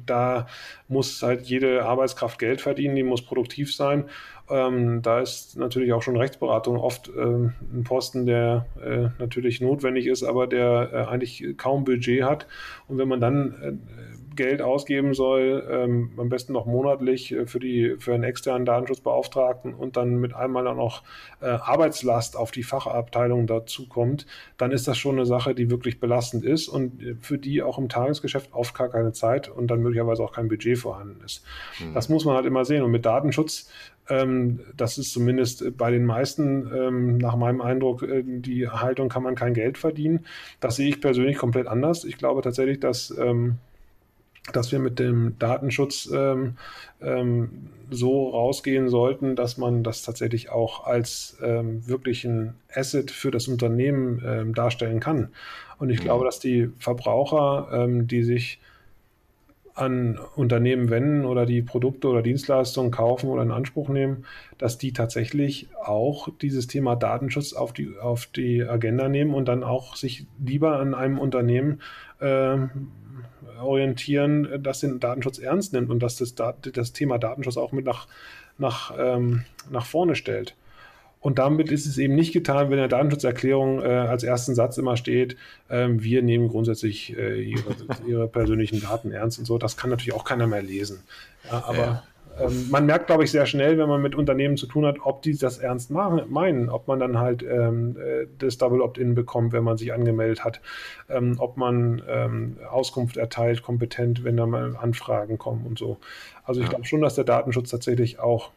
[0.04, 0.48] da
[0.88, 4.06] muss halt jede Arbeitskraft Geld verdienen, die muss produktiv sein.
[4.50, 10.06] Ähm, da ist natürlich auch schon Rechtsberatung oft ähm, ein Posten, der äh, natürlich notwendig
[10.06, 12.46] ist, aber der äh, eigentlich kaum Budget hat.
[12.86, 17.60] Und wenn man dann äh, Geld ausgeben soll, ähm, am besten noch monatlich äh, für,
[17.60, 21.02] die, für einen externen Datenschutzbeauftragten und dann mit einmal dann noch
[21.40, 26.00] äh, Arbeitslast auf die Fachabteilung dazu kommt, dann ist das schon eine Sache, die wirklich
[26.00, 29.80] belastend ist und äh, für die auch im Tagesgeschäft oft gar keine Zeit und dann
[29.80, 31.44] möglicherweise auch kein Budget vorhanden ist.
[31.80, 31.94] Mhm.
[31.94, 32.82] Das muss man halt immer sehen.
[32.82, 33.70] Und mit Datenschutz
[34.08, 39.22] ähm, das ist zumindest bei den meisten, ähm, nach meinem Eindruck, äh, die Haltung kann
[39.22, 40.26] man kein Geld verdienen.
[40.60, 42.04] Das sehe ich persönlich komplett anders.
[42.04, 43.56] Ich glaube tatsächlich, dass, ähm,
[44.52, 46.56] dass wir mit dem Datenschutz ähm,
[47.00, 53.48] ähm, so rausgehen sollten, dass man das tatsächlich auch als ähm, wirklichen Asset für das
[53.48, 55.28] Unternehmen darstellen kann.
[55.78, 56.04] Und ich mhm.
[56.04, 58.58] glaube, dass die Verbraucher, die sich
[59.74, 64.24] an Unternehmen wenden oder die Produkte oder Dienstleistungen kaufen oder in Anspruch nehmen,
[64.56, 69.64] dass die tatsächlich auch dieses Thema Datenschutz auf die, auf die Agenda nehmen und dann
[69.64, 71.80] auch sich lieber an einem Unternehmen
[72.20, 72.56] äh,
[73.60, 78.08] orientieren, das den Datenschutz ernst nimmt und dass das, das Thema Datenschutz auch mit nach,
[78.58, 80.54] nach, ähm, nach vorne stellt.
[81.24, 84.76] Und damit ist es eben nicht getan, wenn in der Datenschutzerklärung äh, als ersten Satz
[84.76, 85.38] immer steht,
[85.70, 87.74] äh, wir nehmen grundsätzlich äh, ihre,
[88.06, 89.56] ihre, persönlichen Daten ernst und so.
[89.56, 91.02] Das kann natürlich auch keiner mehr lesen.
[91.50, 92.02] Ja, aber ja.
[92.40, 95.22] Ähm, man merkt, glaube ich, sehr schnell, wenn man mit Unternehmen zu tun hat, ob
[95.22, 99.64] die das ernst meinen, ob man dann halt ähm, äh, das Double Opt-in bekommt, wenn
[99.64, 100.60] man sich angemeldet hat,
[101.08, 105.98] ähm, ob man ähm, Auskunft erteilt, kompetent, wenn da mal Anfragen kommen und so.
[106.44, 106.70] Also ich ja.
[106.70, 108.50] glaube schon, dass der Datenschutz tatsächlich auch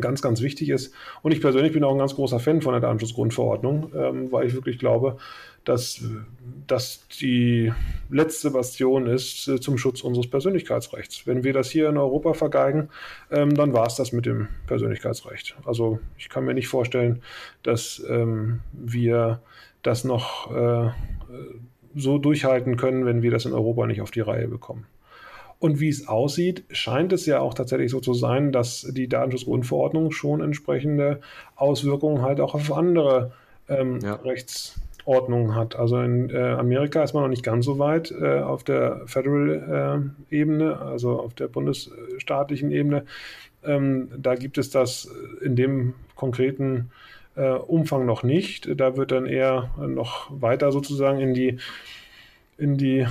[0.00, 0.92] ganz, ganz wichtig ist.
[1.22, 4.54] Und ich persönlich bin auch ein ganz großer Fan von der Datenschutzgrundverordnung, ähm, weil ich
[4.54, 5.18] wirklich glaube,
[5.64, 6.02] dass
[6.66, 7.72] das die
[8.08, 11.26] letzte Bastion ist äh, zum Schutz unseres Persönlichkeitsrechts.
[11.26, 12.88] Wenn wir das hier in Europa vergeigen,
[13.30, 15.56] ähm, dann war es das mit dem Persönlichkeitsrecht.
[15.64, 17.22] Also ich kann mir nicht vorstellen,
[17.62, 19.42] dass ähm, wir
[19.82, 20.90] das noch äh,
[21.94, 24.86] so durchhalten können, wenn wir das in Europa nicht auf die Reihe bekommen.
[25.60, 30.10] Und wie es aussieht, scheint es ja auch tatsächlich so zu sein, dass die Datenschutzgrundverordnung
[30.10, 31.20] schon entsprechende
[31.54, 33.32] Auswirkungen halt auch auf andere
[33.68, 34.14] ähm, ja.
[34.14, 35.76] Rechtsordnungen hat.
[35.76, 40.64] Also in äh, Amerika ist man noch nicht ganz so weit äh, auf der Federal-Ebene,
[40.64, 43.04] äh, also auf der bundesstaatlichen Ebene.
[43.62, 45.10] Ähm, da gibt es das
[45.42, 46.90] in dem konkreten
[47.36, 48.80] äh, Umfang noch nicht.
[48.80, 51.58] Da wird dann eher noch weiter sozusagen in die
[52.60, 53.06] in die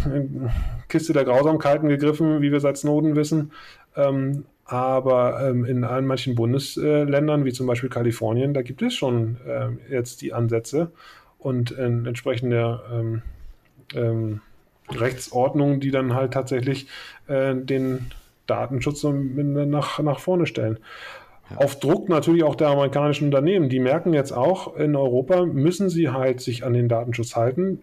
[0.87, 3.51] Kiste der Grausamkeiten gegriffen, wie wir seit Snowden wissen.
[3.95, 9.37] Ähm, aber ähm, in allen manchen Bundesländern, wie zum Beispiel Kalifornien, da gibt es schon
[9.47, 10.91] äh, jetzt die Ansätze
[11.39, 13.21] und äh, entsprechende ähm,
[13.95, 14.41] ähm,
[14.89, 16.87] Rechtsordnungen, die dann halt tatsächlich
[17.27, 18.11] äh, den
[18.45, 20.79] Datenschutz nach, nach vorne stellen.
[21.49, 21.57] Ja.
[21.57, 23.69] Auf Druck natürlich auch der amerikanischen Unternehmen.
[23.69, 27.79] Die merken jetzt auch, in Europa müssen sie halt sich an den Datenschutz halten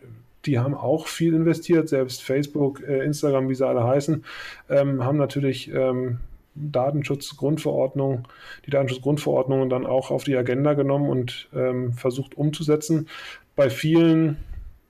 [0.46, 4.24] die haben auch viel investiert, selbst Facebook, äh, Instagram, wie sie alle heißen,
[4.70, 6.18] ähm, haben natürlich ähm,
[6.54, 8.26] Datenschutzgrundverordnung,
[8.64, 13.08] die Datenschutzgrundverordnung dann auch auf die Agenda genommen und ähm, versucht umzusetzen.
[13.54, 14.38] Bei vielen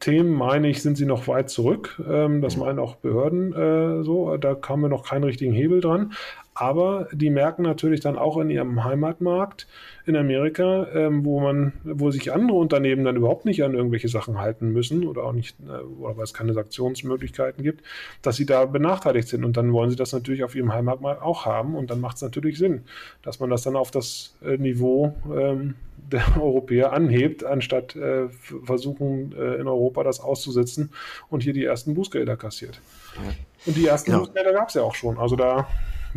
[0.01, 2.03] Themen, meine ich, sind sie noch weit zurück.
[2.09, 2.63] Ähm, das mhm.
[2.63, 4.37] meinen auch Behörden äh, so.
[4.37, 6.13] Da haben wir noch keinen richtigen Hebel dran.
[6.59, 9.67] Aber die merken natürlich dann auch in ihrem Heimatmarkt
[10.07, 14.39] in Amerika, ähm, wo man, wo sich andere Unternehmen dann überhaupt nicht an irgendwelche Sachen
[14.39, 17.85] halten müssen oder auch nicht, äh, oder weil es keine Sanktionsmöglichkeiten gibt,
[18.23, 19.45] dass sie da benachteiligt sind.
[19.45, 21.77] Und dann wollen sie das natürlich auf ihrem Heimatmarkt auch haben.
[21.77, 22.85] Und dann macht es natürlich Sinn,
[23.21, 25.75] dass man das dann auf das äh, Niveau ähm,
[26.11, 28.31] der Europäer anhebt, anstatt äh,
[28.65, 30.91] versuchen, äh, in Europa das auszusetzen
[31.29, 32.81] und hier die ersten Bußgelder kassiert.
[33.17, 33.35] Ja.
[33.67, 34.25] Und die ersten genau.
[34.25, 35.19] Bußgelder gab es ja auch schon.
[35.19, 35.67] Also da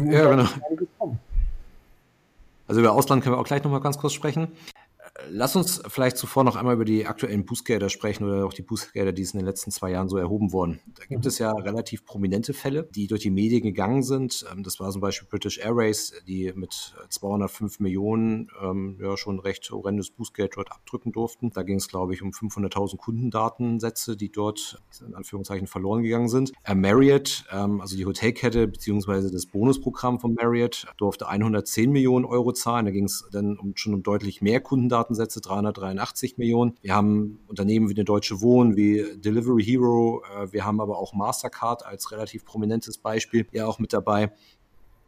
[0.06, 0.50] ja, genau.
[2.68, 4.48] Also über Ausland können wir auch gleich nochmal ganz kurz sprechen.
[5.30, 9.12] Lass uns vielleicht zuvor noch einmal über die aktuellen Bußgelder sprechen oder auch die Bußgelder,
[9.12, 10.80] die es in den letzten zwei Jahren so erhoben wurden.
[10.98, 14.46] Da gibt es ja relativ prominente Fälle, die durch die Medien gegangen sind.
[14.52, 19.70] Ähm, das war zum Beispiel British Airways, die mit 205 Millionen ähm, ja schon recht
[19.72, 21.52] horrendes Bußgeld dort abdrücken durften.
[21.52, 26.54] Da ging es, glaube ich, um 500.000 Kundendatensätze, die dort in Anführungszeichen verloren gegangen sind.
[26.64, 32.52] Äh, Marriott, ähm, also die Hotelkette beziehungsweise das Bonusprogramm von Marriott, durfte 110 Millionen Euro
[32.52, 32.86] zahlen.
[32.86, 34.62] Da ging es dann um, schon um deutlich mehr
[35.10, 36.78] Kundendatensätze, 383 Millionen.
[36.82, 40.24] Wir haben Unternehmen wie eine Deutsche Wohnen, wie Delivery Hero.
[40.24, 44.32] Äh, wir haben aber auch Mastercard als relativ prominentes Beispiel ja auch mit dabei.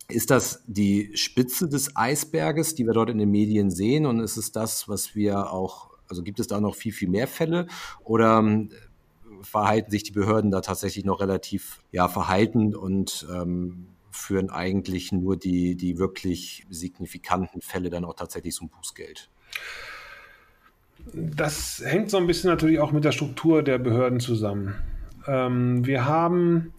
[0.07, 4.05] Ist das die Spitze des Eisberges, die wir dort in den Medien sehen?
[4.05, 7.27] Und ist es das, was wir auch, also gibt es da noch viel, viel mehr
[7.27, 7.67] Fälle?
[8.03, 8.71] Oder ähm,
[9.41, 15.37] verhalten sich die Behörden da tatsächlich noch relativ ja, verhalten und ähm, führen eigentlich nur
[15.37, 19.29] die, die wirklich signifikanten Fälle dann auch tatsächlich zum Bußgeld?
[21.13, 24.75] Das hängt so ein bisschen natürlich auch mit der Struktur der Behörden zusammen.
[25.27, 26.73] Ähm, wir haben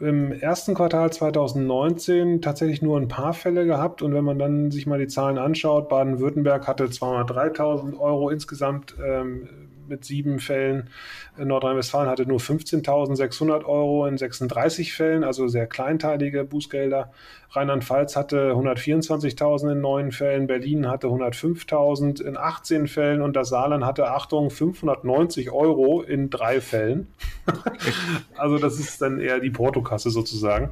[0.00, 4.86] im ersten Quartal 2019 tatsächlich nur ein paar Fälle gehabt und wenn man dann sich
[4.86, 9.48] mal die Zahlen anschaut, Baden-Württemberg hatte 203.000 Euro insgesamt ähm,
[9.88, 10.90] mit sieben Fällen.
[11.36, 17.12] Nordrhein-Westfalen hatte nur 15.600 Euro in 36 Fällen, also sehr kleinteilige Bußgelder.
[17.50, 23.84] Rheinland-Pfalz hatte 124.000 in neun Fällen, Berlin hatte 105.000 in 18 Fällen und das Saarland
[23.84, 27.08] hatte, Achtung, 590 Euro in drei Fällen.
[28.36, 30.70] also das ist dann eher die Portokasse sozusagen.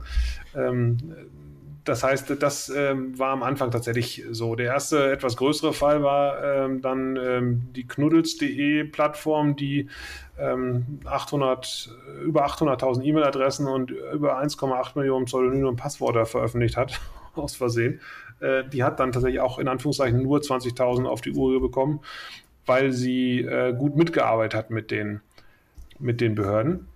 [0.55, 0.99] Ähm,
[1.85, 4.55] das heißt, das ähm, war am Anfang tatsächlich so.
[4.55, 9.89] Der erste etwas größere Fall war ähm, dann ähm, die knuddels.de Plattform, die
[10.39, 17.01] 800, ähm, über 800.000 E-Mail-Adressen und über 1,8 Millionen Pseudonyme und Passwörter veröffentlicht hat,
[17.35, 18.01] aus Versehen.
[18.41, 22.01] Äh, die hat dann tatsächlich auch in Anführungszeichen nur 20.000 auf die Uhr bekommen,
[22.67, 25.21] weil sie äh, gut mitgearbeitet hat mit den,
[25.99, 26.90] mit den Behörden.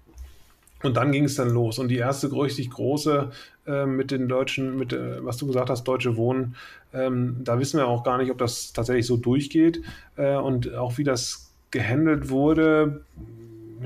[0.85, 1.79] Und dann ging es dann los.
[1.79, 3.31] Und die erste richtig große
[3.67, 6.57] äh, mit den Deutschen, mit, äh, was du gesagt hast, Deutsche Wohnen,
[6.93, 9.83] ähm, da wissen wir auch gar nicht, ob das tatsächlich so durchgeht
[10.17, 13.05] äh, und auch wie das gehandelt wurde.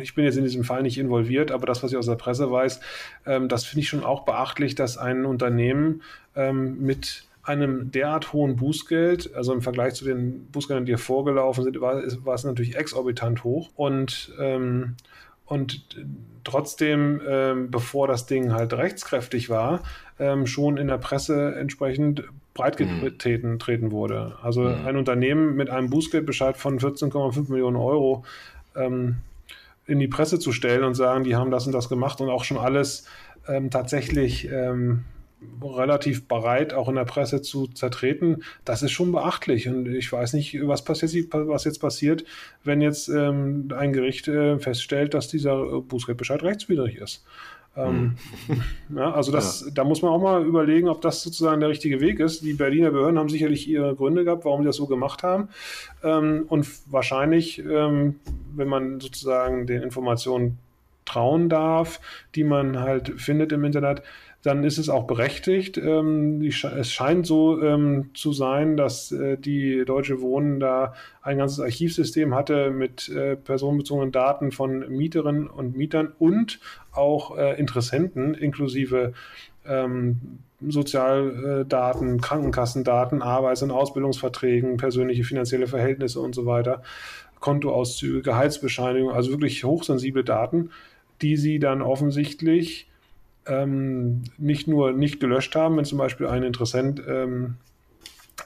[0.01, 2.51] Ich bin jetzt in diesem Fall nicht involviert, aber das, was ich aus der Presse
[2.51, 2.81] weiß,
[3.27, 6.03] ähm, das finde ich schon auch beachtlich, dass ein Unternehmen
[6.35, 11.65] ähm, mit einem derart hohen Bußgeld, also im Vergleich zu den Bußgeldern, die hier vorgelaufen
[11.65, 13.71] sind, war, war es natürlich exorbitant hoch.
[13.75, 14.97] Und ähm,
[15.49, 15.83] und
[16.45, 19.83] trotzdem, ähm, bevor das Ding halt rechtskräftig war,
[20.19, 23.59] ähm, schon in der Presse entsprechend breitgetreten mhm.
[23.59, 24.37] treten wurde.
[24.43, 24.87] Also mhm.
[24.87, 28.25] ein Unternehmen mit einem Bußgeldbescheid von 14,5 Millionen Euro
[28.77, 29.19] ähm,
[29.87, 32.45] in die Presse zu stellen und sagen, die haben das und das gemacht und auch
[32.45, 33.07] schon alles
[33.47, 35.05] ähm, tatsächlich ähm,
[35.63, 38.43] relativ bereit, auch in der Presse zu zertreten.
[38.65, 39.69] Das ist schon beachtlich.
[39.69, 42.25] Und ich weiß nicht, was, passiert, was jetzt passiert,
[42.65, 47.25] wenn jetzt ähm, ein Gericht äh, feststellt, dass dieser Bußgeldbescheid rechtswidrig ist.
[47.77, 48.63] Ähm, hm.
[48.97, 49.73] ja, also das, ja.
[49.73, 52.43] da muss man auch mal überlegen, ob das sozusagen der richtige Weg ist.
[52.43, 55.49] Die Berliner Behörden haben sicherlich ihre Gründe gehabt, warum sie das so gemacht haben.
[56.03, 58.17] Ähm, und wahrscheinlich, ähm,
[58.55, 60.59] wenn man sozusagen den Informationen
[61.05, 62.01] trauen darf,
[62.35, 64.03] die man halt findet im Internet,
[64.43, 65.79] dann ist es auch berechtigt.
[65.79, 71.61] Ähm, es scheint so ähm, zu sein, dass äh, die Deutsche Wohnen da ein ganzes
[71.61, 76.61] Archivsystem hatte mit äh, personenbezogenen Daten von Mieterinnen und Mietern und
[76.93, 79.13] auch äh, Interessenten inklusive
[79.67, 86.83] ähm, Sozialdaten, Krankenkassendaten, Arbeits- und Ausbildungsverträgen, persönliche finanzielle Verhältnisse und so weiter,
[87.39, 90.71] Kontoauszüge, Gehaltsbescheinigung, also wirklich hochsensible Daten,
[91.23, 92.89] die sie dann offensichtlich
[93.49, 97.57] ähm, nicht nur nicht gelöscht haben, wenn zum Beispiel ein Interessent ähm,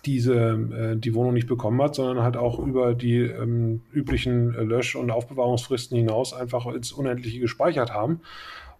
[0.04, 4.96] diese, äh, die Wohnung nicht bekommen hat, sondern halt auch über die ähm, üblichen Lösch-
[4.96, 8.20] und Aufbewahrungsfristen hinaus einfach ins Unendliche gespeichert haben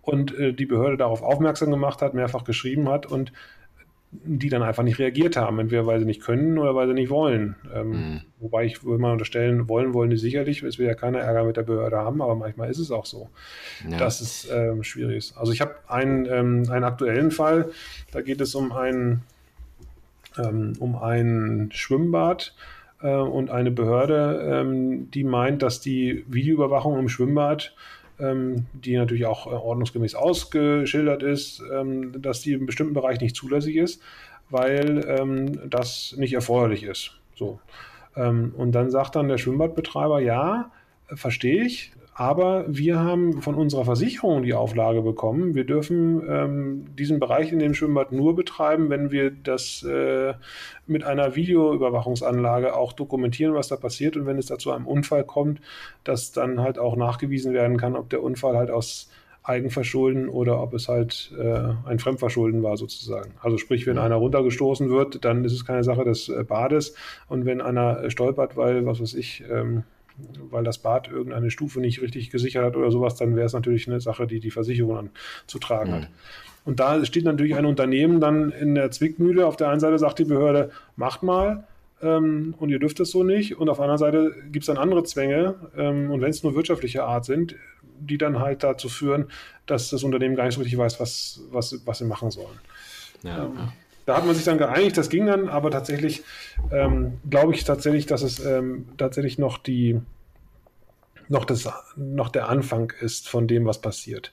[0.01, 3.33] und äh, die Behörde darauf aufmerksam gemacht hat, mehrfach geschrieben hat und
[4.13, 7.09] die dann einfach nicht reagiert haben, entweder weil sie nicht können oder weil sie nicht
[7.09, 7.57] wollen.
[7.75, 8.21] Ähm, mhm.
[8.41, 11.57] Wobei ich würde mal unterstellen, wollen, wollen die sicherlich, es will ja keiner Ärger mit
[11.57, 13.31] der Behörde haben, aber manchmal ist es auch so,
[13.89, 13.97] ja.
[13.97, 15.39] dass es ähm, schwierig ist.
[15.39, 17.71] Also ich habe einen, ähm, einen aktuellen Fall,
[18.13, 19.23] da geht es um ein,
[20.39, 22.55] ähm, um ein Schwimmbad
[23.01, 27.75] äh, und eine Behörde, ähm, die meint, dass die Videoüberwachung im Schwimmbad
[28.23, 33.37] ähm, die natürlich auch äh, ordnungsgemäß ausgeschildert ist, ähm, dass die im bestimmten Bereich nicht
[33.37, 34.01] zulässig ist,
[34.51, 37.19] weil ähm, das nicht erforderlich ist.
[37.35, 37.59] So.
[38.15, 40.71] und dann sagt dann der Schwimmbadbetreiber, ja,
[41.15, 47.19] verstehe ich, aber wir haben von unserer Versicherung die Auflage bekommen, wir dürfen ähm, diesen
[47.19, 50.35] Bereich in dem Schwimmbad nur betreiben, wenn wir das äh,
[50.87, 54.17] mit einer Videoüberwachungsanlage auch dokumentieren, was da passiert.
[54.17, 55.61] Und wenn es dazu einem Unfall kommt,
[56.05, 59.11] dass dann halt auch nachgewiesen werden kann, ob der Unfall halt aus
[59.43, 63.33] Eigenverschulden oder ob es halt äh, ein Fremdverschulden war sozusagen.
[63.41, 66.95] Also sprich, wenn einer runtergestoßen wird, dann ist es keine Sache des äh, Bades.
[67.29, 69.85] Und wenn einer stolpert, weil, was weiß ich, ähm,
[70.51, 73.89] weil das Bad irgendeine Stufe nicht richtig gesichert hat oder sowas, dann wäre es natürlich
[73.89, 75.11] eine Sache, die die Versicherung dann
[75.47, 75.95] zu tragen mhm.
[75.95, 76.09] hat.
[76.65, 79.47] Und da steht natürlich ein Unternehmen dann in der Zwickmühle.
[79.47, 81.65] Auf der einen Seite sagt die Behörde, macht mal,
[82.03, 83.59] ähm, und ihr dürft es so nicht.
[83.59, 85.55] Und auf der anderen Seite gibt es dann andere Zwänge.
[85.77, 87.57] Ähm, und wenn es nur wirtschaftliche Art sind,
[87.99, 89.27] die dann halt dazu führen,
[89.67, 92.59] dass das Unternehmen gar nicht so richtig weiß, was, was, was sie machen sollen.
[93.23, 93.73] Ja, ähm, ja.
[94.07, 96.23] Da hat man sich dann geeinigt, das ging dann, aber tatsächlich
[96.71, 100.01] ähm, glaube ich tatsächlich, dass es ähm, tatsächlich noch die
[101.29, 104.33] noch, das, noch der Anfang ist von dem, was passiert.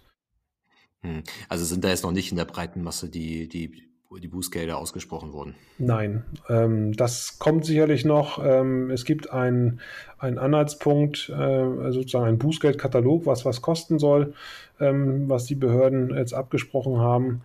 [1.02, 1.24] Hm.
[1.48, 5.32] Also sind da jetzt noch nicht in der breiten Masse die, die, die Bußgelder ausgesprochen
[5.32, 5.56] wurden?
[5.78, 8.44] Nein, ähm, das kommt sicherlich noch.
[8.44, 9.80] Ähm, es gibt einen
[10.18, 14.34] Anhaltspunkt, äh, sozusagen einen Bußgeldkatalog, was was kosten soll,
[14.80, 17.42] ähm, was die Behörden jetzt abgesprochen haben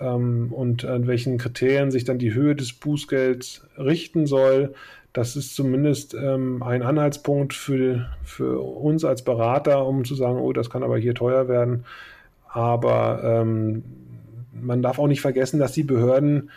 [0.00, 4.74] ähm, und an welchen Kriterien sich dann die Höhe des Bußgelds richten soll.
[5.12, 10.52] Das ist zumindest ähm, ein Anhaltspunkt für, für uns als Berater, um zu sagen, oh,
[10.52, 11.84] das kann aber hier teuer werden.
[12.48, 13.82] Aber ähm,
[14.52, 16.50] man darf auch nicht vergessen, dass die Behörden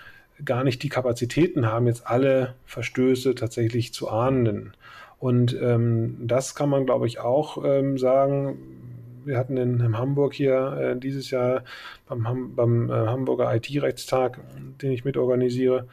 [0.44, 4.74] gar nicht die Kapazitäten haben, jetzt alle Verstöße tatsächlich zu ahnden.
[5.20, 8.58] Und ähm, das kann man, glaube ich, auch ähm, sagen
[9.26, 11.64] wir hatten in, in Hamburg hier äh, dieses Jahr
[12.08, 14.40] beim, beim äh, Hamburger IT-Rechtstag,
[14.82, 15.88] den ich mitorganisiere,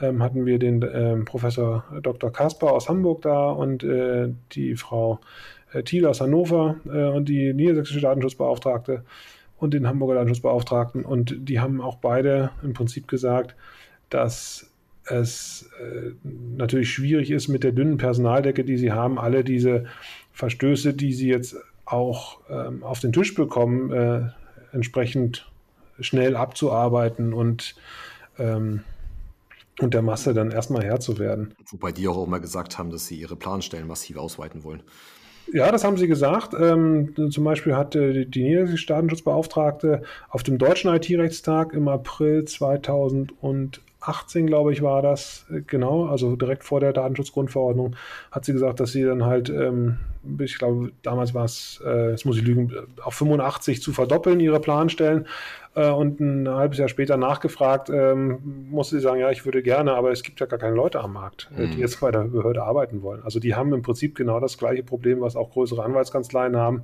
[0.00, 2.32] ähm, hatten wir den ähm, Professor Dr.
[2.32, 5.20] Kasper aus Hamburg da und äh, die Frau
[5.72, 9.04] äh, Thiel aus Hannover äh, und die niedersächsische Datenschutzbeauftragte
[9.58, 11.04] und den Hamburger Datenschutzbeauftragten.
[11.04, 13.56] Und die haben auch beide im Prinzip gesagt,
[14.10, 14.70] dass
[15.04, 16.12] es äh,
[16.56, 19.86] natürlich schwierig ist mit der dünnen Personaldecke, die sie haben, alle diese
[20.32, 21.56] Verstöße, die sie jetzt
[21.92, 24.28] auch ähm, auf den Tisch bekommen, äh,
[24.72, 25.50] entsprechend
[26.00, 27.74] schnell abzuarbeiten und,
[28.38, 28.84] ähm,
[29.80, 31.54] und der Masse dann erstmal Herr zu werden.
[31.70, 34.82] Wobei die auch immer gesagt haben, dass sie ihre Planstellen massiv ausweiten wollen.
[35.52, 36.54] Ja, das haben sie gesagt.
[36.58, 44.46] Ähm, zum Beispiel hat äh, die niederländische Datenschutzbeauftragte auf dem deutschen IT-Rechtstag im April 2018,
[44.46, 47.96] glaube ich, war das, äh, genau, also direkt vor der Datenschutzgrundverordnung,
[48.30, 49.96] hat sie gesagt, dass sie dann halt ähm,
[50.40, 54.60] ich glaube, damals war es, äh, jetzt muss ich lügen, auf 85 zu verdoppeln, ihre
[54.60, 55.26] Planstellen.
[55.74, 59.94] Äh, und ein halbes Jahr später nachgefragt, ähm, musste sie sagen, ja, ich würde gerne,
[59.94, 61.70] aber es gibt ja gar keine Leute am Markt, äh, mhm.
[61.70, 63.22] die jetzt bei der Behörde arbeiten wollen.
[63.22, 66.82] Also die haben im Prinzip genau das gleiche Problem, was auch größere Anwaltskanzleien haben,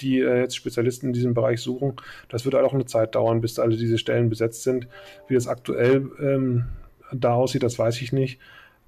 [0.00, 1.96] die äh, jetzt Spezialisten in diesem Bereich suchen.
[2.28, 4.88] Das wird halt auch eine Zeit dauern, bis alle diese Stellen besetzt sind.
[5.28, 6.64] Wie das aktuell ähm,
[7.12, 8.40] da aussieht, das weiß ich nicht.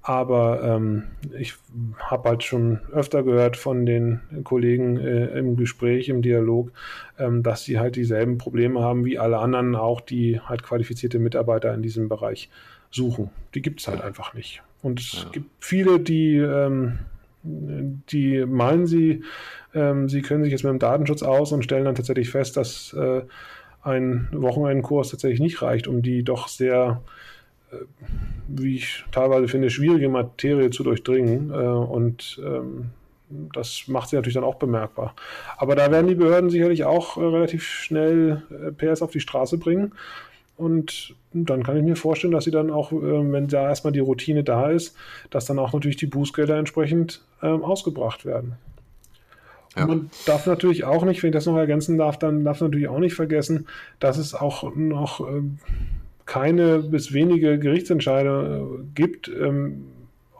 [0.05, 1.03] Aber ähm,
[1.39, 1.55] ich
[1.97, 6.71] habe halt schon öfter gehört von den Kollegen äh, im Gespräch, im Dialog,
[7.17, 11.73] ähm, dass sie halt dieselben Probleme haben wie alle anderen auch, die halt qualifizierte Mitarbeiter
[11.73, 12.49] in diesem Bereich
[12.91, 13.29] suchen.
[13.55, 14.61] Die gibt es halt einfach nicht.
[14.81, 15.29] Und es ja.
[15.31, 16.99] gibt viele, die, ähm,
[17.43, 19.23] die meinen sie,
[19.73, 22.91] ähm, sie können sich jetzt mit dem Datenschutz aus und stellen dann tatsächlich fest, dass
[22.91, 23.21] äh,
[23.81, 27.01] ein Wochenendkurs tatsächlich nicht reicht, um die doch sehr
[28.47, 31.51] wie ich teilweise finde, schwierige Materie zu durchdringen.
[31.51, 32.89] Äh, und ähm,
[33.29, 35.15] das macht sie natürlich dann auch bemerkbar.
[35.57, 39.57] Aber da werden die Behörden sicherlich auch äh, relativ schnell äh, PS auf die Straße
[39.57, 39.93] bringen.
[40.55, 44.43] Und dann kann ich mir vorstellen, dass sie dann auch, wenn da erstmal die Routine
[44.43, 44.95] da ist,
[45.31, 48.55] dass dann auch natürlich die Bußgelder entsprechend ähm, ausgebracht werden.
[49.75, 49.87] Ja.
[49.87, 52.87] man darf natürlich auch nicht, wenn ich das noch ergänzen darf, dann darf man natürlich
[52.87, 53.67] auch nicht vergessen,
[53.99, 55.57] dass es auch noch ähm,
[56.25, 59.85] keine bis wenige Gerichtsentscheide äh, gibt, ähm,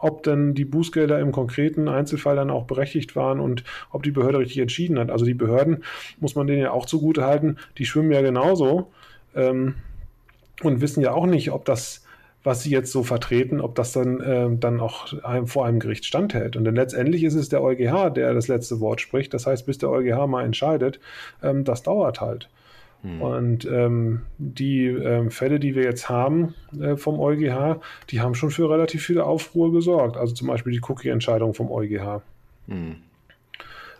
[0.04, 4.40] ob denn die Bußgelder im konkreten Einzelfall dann auch berechtigt waren und ob die Behörde
[4.40, 5.10] richtig entschieden hat.
[5.10, 5.84] Also die Behörden,
[6.20, 8.92] muss man denen ja auch zugute halten, die schwimmen ja genauso
[9.34, 9.76] ähm,
[10.62, 12.04] und wissen ja auch nicht, ob das,
[12.44, 16.04] was sie jetzt so vertreten, ob das dann, äh, dann auch einem, vor einem Gericht
[16.04, 16.58] standhält.
[16.58, 19.34] Und dann letztendlich ist es der EuGH, der das letzte Wort spricht.
[19.34, 21.00] Das heißt, bis der EuGH mal entscheidet,
[21.42, 22.50] ähm, das dauert halt.
[23.04, 23.22] Hm.
[23.22, 28.50] Und ähm, die ähm, Fälle, die wir jetzt haben äh, vom EuGH, die haben schon
[28.50, 30.18] für relativ viele Aufruhr gesorgt.
[30.18, 32.22] Also zum Beispiel die Cookie-Entscheidung vom EuGH.
[32.68, 32.96] Hm.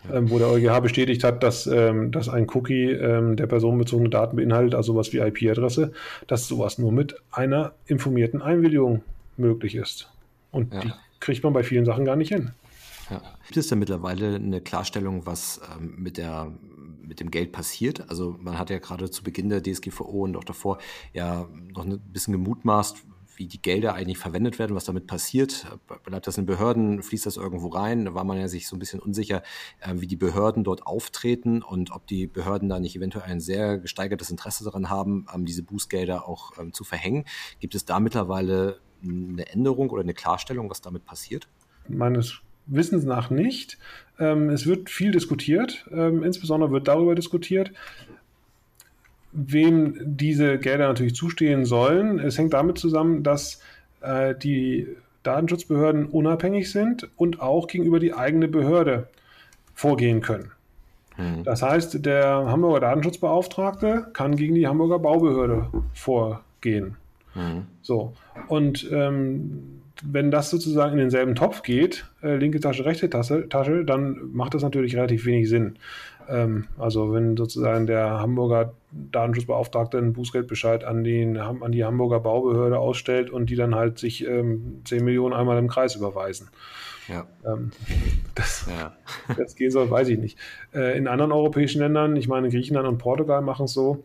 [0.08, 0.16] Ja.
[0.16, 4.36] Ähm, wo der EuGH bestätigt hat, dass, ähm, dass ein Cookie, ähm, der personenbezogene Daten
[4.36, 5.92] beinhaltet, also sowas wie IP-Adresse,
[6.26, 9.02] dass sowas nur mit einer informierten Einwilligung
[9.36, 10.10] möglich ist.
[10.50, 10.80] Und ja.
[10.80, 12.52] die kriegt man bei vielen Sachen gar nicht hin.
[13.10, 13.20] Ja.
[13.44, 16.52] Gibt es denn mittlerweile eine Klarstellung, was ähm, mit, der,
[17.06, 18.08] mit dem Geld passiert?
[18.08, 20.78] Also man hat ja gerade zu Beginn der DSGVO und auch davor
[21.12, 23.04] ja noch ein bisschen gemutmaßt,
[23.36, 25.66] wie die Gelder eigentlich verwendet werden, was damit passiert.
[26.04, 28.04] Bleibt das in Behörden, fließt das irgendwo rein?
[28.04, 29.42] Da war man ja sich so ein bisschen unsicher,
[29.80, 33.78] äh, wie die Behörden dort auftreten und ob die Behörden da nicht eventuell ein sehr
[33.78, 37.24] gesteigertes Interesse daran haben, ähm, diese Bußgelder auch ähm, zu verhängen.
[37.60, 41.48] Gibt es da mittlerweile eine Änderung oder eine Klarstellung, was damit passiert?
[41.88, 43.78] Meines Wissens nach nicht.
[44.18, 47.72] Ähm, es wird viel diskutiert, insbesondere wird darüber diskutiert,
[49.32, 52.20] wem diese Gelder natürlich zustehen sollen.
[52.20, 53.60] Es hängt damit zusammen, dass
[54.00, 54.86] äh, die
[55.24, 59.08] Datenschutzbehörden unabhängig sind und auch gegenüber die eigene Behörde
[59.74, 60.52] vorgehen können.
[61.16, 61.42] Mhm.
[61.44, 66.96] Das heißt, der Hamburger Datenschutzbeauftragte kann gegen die Hamburger Baubehörde vorgehen.
[67.34, 67.66] Mhm.
[67.82, 68.12] So.
[68.48, 73.84] Und ähm, wenn das sozusagen in denselben Topf geht, äh, linke Tasche, rechte Tasche, Tasche,
[73.84, 75.78] dann macht das natürlich relativ wenig Sinn.
[76.28, 82.78] Ähm, also wenn sozusagen der Hamburger Datenschutzbeauftragte einen Bußgeldbescheid an, den, an die Hamburger Baubehörde
[82.78, 86.48] ausstellt und die dann halt sich ähm, 10 Millionen einmal im Kreis überweisen.
[87.08, 87.26] Ja.
[87.44, 87.70] Ähm,
[88.34, 88.96] das, ja.
[89.36, 90.38] das gehen soll, weiß ich nicht.
[90.74, 94.02] Äh, in anderen europäischen Ländern, ich meine Griechenland und Portugal machen es so,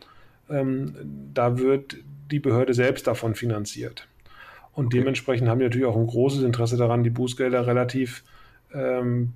[0.50, 0.96] ähm,
[1.34, 1.98] da wird
[2.32, 4.09] die Behörde selbst davon finanziert.
[4.74, 5.00] Und okay.
[5.00, 8.24] dementsprechend haben die natürlich auch ein großes Interesse daran, die Bußgelder relativ
[8.74, 9.34] ähm,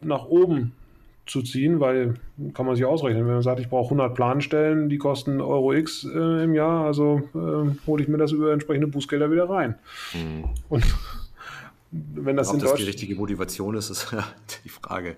[0.00, 0.72] nach oben
[1.26, 2.14] zu ziehen, weil
[2.54, 6.04] kann man sich ausrechnen, wenn man sagt, ich brauche 100 Planstellen, die kosten Euro X
[6.04, 9.76] äh, im Jahr, also äh, hole ich mir das über entsprechende Bußgelder wieder rein.
[10.12, 10.44] Mhm.
[10.68, 10.84] Und
[11.92, 14.26] wenn das Ob das die richtige Motivation ist, ist ja
[14.64, 15.14] die Frage.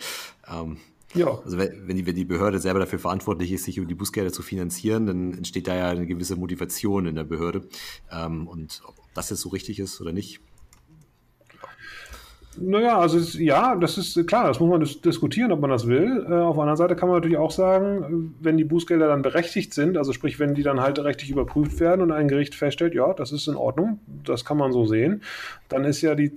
[0.50, 0.76] Ähm,
[1.14, 1.38] ja.
[1.44, 4.42] Also wenn die, wenn die Behörde selber dafür verantwortlich ist, sich um die Bußgelder zu
[4.42, 7.68] finanzieren, dann entsteht da ja eine gewisse Motivation in der Behörde.
[8.10, 8.82] Ähm, und
[9.14, 10.40] das jetzt so richtig ist oder nicht,
[12.56, 15.86] naja, also es, ja, das ist klar, das muss man dis diskutieren, ob man das
[15.86, 16.26] will.
[16.28, 19.72] Äh, auf der anderen Seite kann man natürlich auch sagen, wenn die Bußgelder dann berechtigt
[19.72, 23.14] sind, also sprich, wenn die dann halt rechtlich überprüft werden und ein Gericht feststellt, ja,
[23.14, 25.22] das ist in Ordnung, das kann man so sehen,
[25.70, 26.32] dann ist ja die,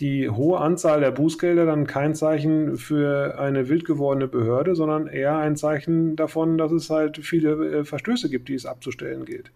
[0.00, 5.36] die hohe Anzahl der Bußgelder dann kein Zeichen für eine wild gewordene Behörde, sondern eher
[5.36, 9.50] ein Zeichen davon, dass es halt viele äh, Verstöße gibt, die es abzustellen gilt.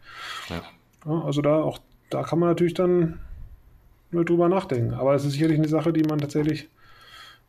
[0.50, 0.62] Ja.
[1.04, 1.80] Ja, also da auch,
[2.12, 3.20] da kann man natürlich dann
[4.10, 4.94] nur drüber nachdenken.
[4.94, 6.68] Aber es ist sicherlich eine Sache, die man tatsächlich,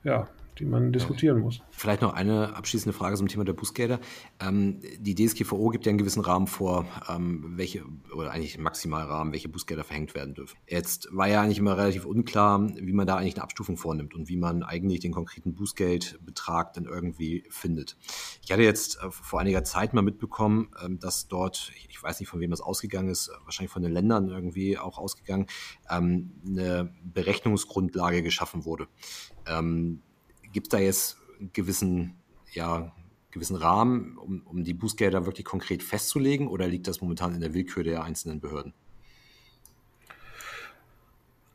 [0.03, 0.27] ja,
[0.59, 1.61] die man diskutieren muss.
[1.71, 3.99] Vielleicht noch eine abschließende Frage zum Thema der Bußgelder.
[4.39, 7.83] Ähm, die DSGVO gibt ja einen gewissen Rahmen vor, ähm, welche,
[8.13, 10.57] oder eigentlich einen Maximalrahmen, welche Bußgelder verhängt werden dürfen.
[10.67, 14.29] Jetzt war ja eigentlich immer relativ unklar, wie man da eigentlich eine Abstufung vornimmt und
[14.29, 17.97] wie man eigentlich den konkreten Bußgeldbetrag dann irgendwie findet.
[18.43, 22.29] Ich hatte jetzt äh, vor einiger Zeit mal mitbekommen, ähm, dass dort, ich weiß nicht,
[22.29, 25.47] von wem das ausgegangen ist, wahrscheinlich von den Ländern irgendwie auch ausgegangen,
[25.89, 28.87] ähm, eine Berechnungsgrundlage geschaffen wurde.
[30.53, 32.15] Gibt es da jetzt einen gewissen,
[32.53, 32.93] ja,
[33.31, 37.53] gewissen Rahmen, um, um die Bußgelder wirklich konkret festzulegen oder liegt das momentan in der
[37.53, 38.73] Willkür der einzelnen Behörden?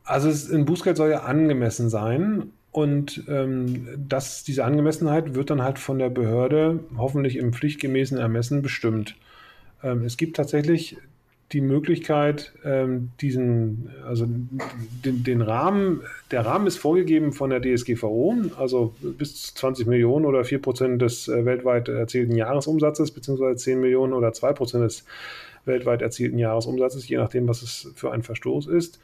[0.03, 5.61] Also es, ein Bußgeld soll ja angemessen sein und ähm, das, diese Angemessenheit wird dann
[5.61, 9.15] halt von der Behörde hoffentlich im pflichtgemäßen Ermessen bestimmt.
[9.81, 10.97] Ähm, es gibt tatsächlich
[11.51, 18.35] die Möglichkeit, ähm, diesen, also den, den, Rahmen, der Rahmen ist vorgegeben von der DSGVO,
[18.57, 24.13] also bis 20 Millionen oder 4 Prozent des äh, weltweit erzielten Jahresumsatzes, beziehungsweise 10 Millionen
[24.13, 25.05] oder 2 Prozent des
[25.65, 28.99] weltweit erzielten Jahresumsatzes, je nachdem, was es für ein Verstoß ist.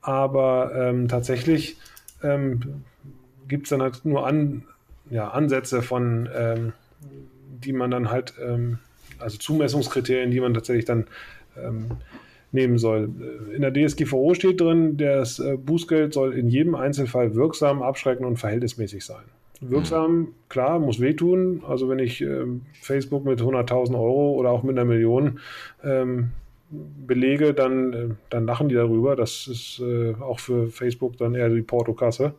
[0.00, 1.76] Aber ähm, tatsächlich
[2.22, 2.82] ähm,
[3.48, 4.64] gibt es dann halt nur an,
[5.10, 6.72] ja, Ansätze von, ähm,
[7.62, 8.78] die man dann halt, ähm,
[9.18, 11.06] also Zumessungskriterien, die man tatsächlich dann
[11.62, 11.86] ähm,
[12.52, 13.10] nehmen soll.
[13.54, 18.38] In der DSGVO steht drin, das äh, Bußgeld soll in jedem Einzelfall wirksam, abschreckend und
[18.38, 19.24] verhältnismäßig sein.
[19.60, 20.28] Wirksam, mhm.
[20.48, 21.62] klar, muss wehtun.
[21.66, 22.44] Also wenn ich äh,
[22.80, 25.40] Facebook mit 100.000 Euro oder auch mit einer Million
[25.82, 26.30] ähm,
[26.70, 29.16] belege, dann, äh, dann lachen die darüber.
[29.16, 32.34] Das ist äh, auch für Facebook dann eher die Portokasse.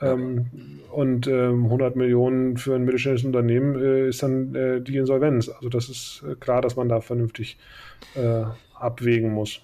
[0.00, 5.48] Ähm, und ähm, 100 Millionen für ein mittelständisches Unternehmen äh, ist dann äh, die Insolvenz.
[5.48, 7.58] Also das ist äh, klar, dass man da vernünftig
[8.14, 8.44] äh,
[8.78, 9.60] abwägen muss.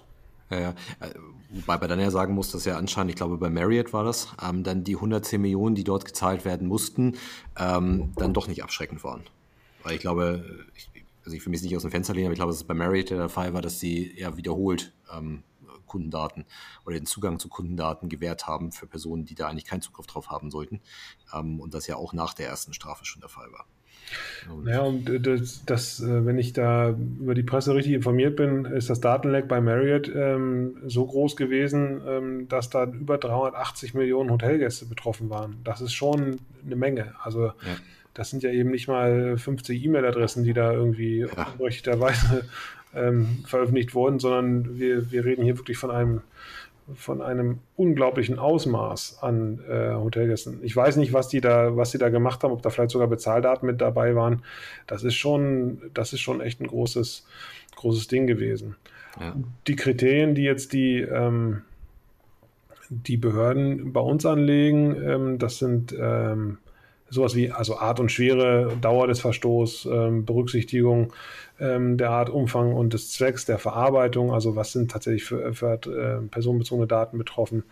[0.49, 0.69] Ja, ja.
[0.99, 1.09] Äh,
[1.49, 4.33] wobei man dann ja sagen muss, dass ja anscheinend, ich glaube bei Marriott war das,
[4.47, 7.17] ähm, dann die 110 Millionen, die dort gezahlt werden mussten,
[7.59, 9.23] ähm, dann doch nicht abschreckend waren.
[9.83, 10.89] Weil ich glaube, ich,
[11.25, 12.73] also ich will mich nicht aus dem Fenster lehnen, aber ich glaube, dass es bei
[12.73, 15.43] Marriott der Fall war, dass sie ja wiederholt ähm,
[15.91, 16.45] Kundendaten
[16.85, 20.29] oder den Zugang zu Kundendaten gewährt haben für Personen, die da eigentlich keinen Zugriff drauf
[20.29, 20.81] haben sollten.
[21.33, 23.65] Ähm, und das ja auch nach der ersten Strafe schon der Fall war.
[24.65, 28.89] Ja, und das, das, äh, wenn ich da über die Presse richtig informiert bin, ist
[28.89, 34.85] das Datenleck bei Marriott ähm, so groß gewesen, ähm, dass da über 380 Millionen Hotelgäste
[34.85, 35.59] betroffen waren.
[35.63, 37.13] Das ist schon eine Menge.
[37.23, 37.53] Also ja.
[38.13, 41.47] das sind ja eben nicht mal 50 E-Mail-Adressen, die da irgendwie ja.
[41.53, 42.45] unberechtigterweise
[42.95, 46.21] ähm, veröffentlicht wurden, sondern wir, wir reden hier wirklich von einem
[46.95, 50.59] von einem unglaublichen Ausmaß an äh, Hotelgästen.
[50.63, 53.07] Ich weiß nicht, was die da, was die da gemacht haben, ob da vielleicht sogar
[53.07, 54.43] Bezahldaten mit dabei waren.
[54.87, 57.25] Das ist schon, das ist schon echt ein großes,
[57.75, 58.75] großes Ding gewesen.
[59.19, 59.35] Ja.
[59.67, 61.61] Die Kriterien, die jetzt die, ähm,
[62.89, 66.57] die Behörden bei uns anlegen, ähm, das sind ähm,
[67.11, 71.13] sowas wie also Art und Schwere, Dauer des Verstoßes, ähm, Berücksichtigung
[71.59, 75.73] ähm, der Art, Umfang und des Zwecks der Verarbeitung, also was sind tatsächlich für, für
[75.73, 77.63] äh, personenbezogene Daten betroffen,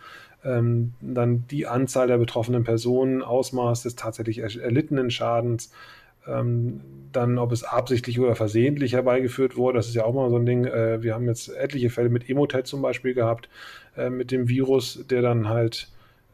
[0.44, 5.72] ähm, dann die Anzahl der betroffenen Personen, Ausmaß des tatsächlich erlittenen Schadens,
[6.28, 6.82] ähm,
[7.12, 10.46] dann ob es absichtlich oder versehentlich herbeigeführt wurde, das ist ja auch mal so ein
[10.46, 10.66] Ding.
[10.66, 13.48] Äh, wir haben jetzt etliche Fälle mit Emotet zum Beispiel gehabt,
[13.96, 15.88] äh, mit dem Virus, der dann halt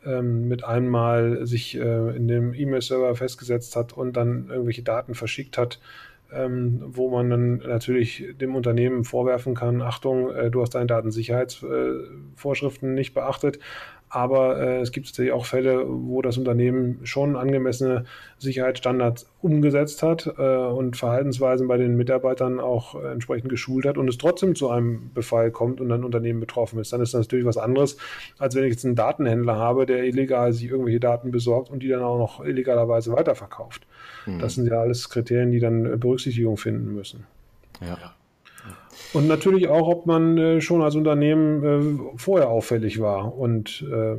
[0.07, 5.59] ähm, mit einmal sich äh, in dem E-Mail-Server festgesetzt hat und dann irgendwelche Daten verschickt
[5.59, 5.79] hat,
[6.33, 12.91] ähm, wo man dann natürlich dem Unternehmen vorwerfen kann, Achtung, äh, du hast deine Datensicherheitsvorschriften
[12.91, 13.59] äh, nicht beachtet,
[14.09, 18.05] aber äh, es gibt tatsächlich auch Fälle, wo das Unternehmen schon angemessene
[18.39, 24.19] Sicherheitsstandards umgesetzt hat äh, und Verhaltensweisen bei den Mitarbeitern auch entsprechend geschult hat und es
[24.19, 26.93] trotzdem zu einem Befall kommt und ein Unternehmen betroffen ist.
[26.93, 27.97] Dann ist das natürlich was anderes,
[28.39, 31.89] als wenn ich jetzt einen Datenhändler habe, der illegal sich irgendwelche Daten besorgt und die
[31.89, 33.87] dann auch noch illegalerweise weiterverkauft.
[34.27, 34.39] Mhm.
[34.39, 37.27] Das sind ja alles Kriterien, die dann Berücksichtigung finden müssen.
[37.81, 38.15] Ja.
[39.13, 44.17] Und natürlich auch, ob man äh, schon als Unternehmen äh, vorher auffällig war und äh,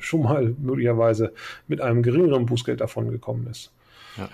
[0.00, 1.32] schon mal möglicherweise
[1.66, 3.72] mit einem geringeren Bußgeld davon gekommen ist.
[4.16, 4.28] Ja.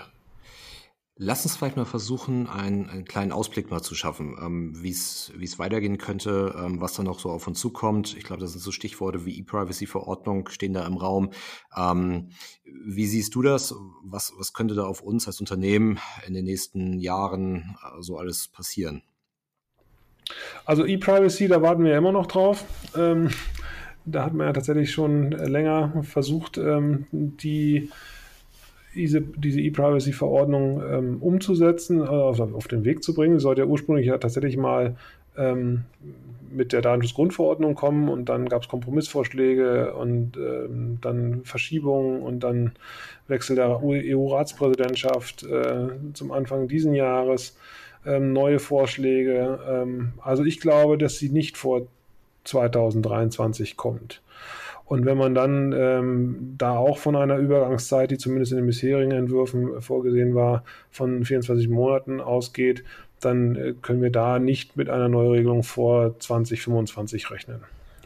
[1.16, 5.58] Lass uns vielleicht mal versuchen, einen, einen kleinen Ausblick mal zu schaffen, ähm, wie es
[5.58, 8.16] weitergehen könnte, ähm, was da noch so auf uns zukommt.
[8.16, 11.30] Ich glaube, das sind so Stichworte wie E-Privacy-Verordnung stehen da im Raum.
[11.76, 12.30] Ähm,
[12.64, 13.74] wie siehst du das?
[14.02, 18.48] Was, was könnte da auf uns als Unternehmen in den nächsten Jahren äh, so alles
[18.48, 19.02] passieren?
[20.64, 22.64] Also E-Privacy, da warten wir ja immer noch drauf.
[22.96, 23.30] Ähm,
[24.04, 27.90] da hat man ja tatsächlich schon länger versucht, ähm, die,
[28.94, 33.38] diese, E-Privacy-Verordnung ähm, umzusetzen, äh, auf, auf, den Weg zu bringen.
[33.38, 34.96] Sie sollte ja ursprünglich ja tatsächlich mal
[35.36, 35.84] ähm,
[36.50, 42.72] mit der Datenschutzgrundverordnung kommen und dann gab es Kompromissvorschläge und ähm, dann Verschiebungen und dann
[43.28, 47.56] Wechsel der EU-Ratspräsidentschaft äh, zum Anfang diesen Jahres
[48.06, 49.58] ähm, neue Vorschläge.
[49.68, 51.86] Ähm, also ich glaube, dass sie nicht vor
[52.44, 54.22] 2023 kommt.
[54.84, 59.12] Und wenn man dann ähm, da auch von einer Übergangszeit, die zumindest in den bisherigen
[59.12, 62.84] Entwürfen vorgesehen war, von 24 Monaten ausgeht,
[63.20, 67.60] dann äh, können wir da nicht mit einer Neuregelung vor 2025 rechnen.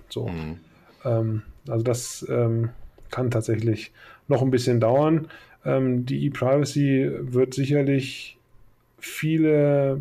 [0.08, 0.28] So.
[0.28, 0.58] Mhm.
[1.04, 2.70] Ähm, also das ähm,
[3.10, 3.92] kann tatsächlich
[4.28, 5.28] noch ein bisschen dauern.
[5.64, 8.35] Ähm, die E-Privacy wird sicherlich
[8.98, 10.00] viele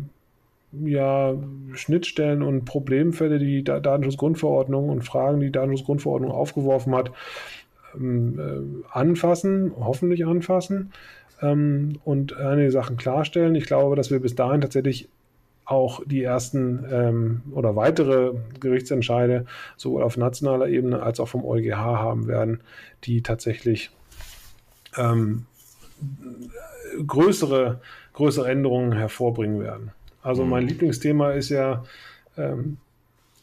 [0.84, 1.34] ja,
[1.74, 7.12] Schnittstellen und Problemfälle, die die Datenschutzgrundverordnung und Fragen, die die Datenschutzgrundverordnung aufgeworfen hat,
[7.94, 10.92] ähm, äh, anfassen, hoffentlich anfassen
[11.40, 13.54] ähm, und einige Sachen klarstellen.
[13.54, 15.08] Ich glaube, dass wir bis dahin tatsächlich
[15.64, 21.76] auch die ersten ähm, oder weitere Gerichtsentscheide sowohl auf nationaler Ebene als auch vom EuGH
[21.76, 22.60] haben werden,
[23.04, 23.90] die tatsächlich
[24.96, 25.46] ähm,
[27.04, 27.80] größere
[28.16, 29.92] größere Änderungen hervorbringen werden.
[30.22, 30.70] Also mein mhm.
[30.70, 31.84] Lieblingsthema ist ja
[32.36, 32.78] ähm,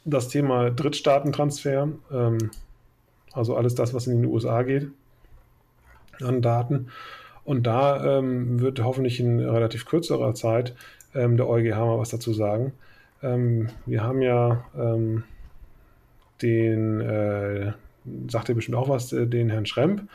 [0.04, 2.52] das Thema Drittstaatentransfer, ähm,
[3.32, 4.90] also alles das, was in die USA geht
[6.22, 6.88] an Daten.
[7.46, 10.76] Und da ähm, wird hoffentlich in relativ kürzerer Zeit
[11.14, 12.74] ähm, der EuGH mal was dazu sagen.
[13.22, 15.24] Ähm, wir haben ja ähm,
[16.42, 17.74] den, äh,
[18.30, 20.08] sagt ihr bestimmt auch was, äh, den Herrn Schremp.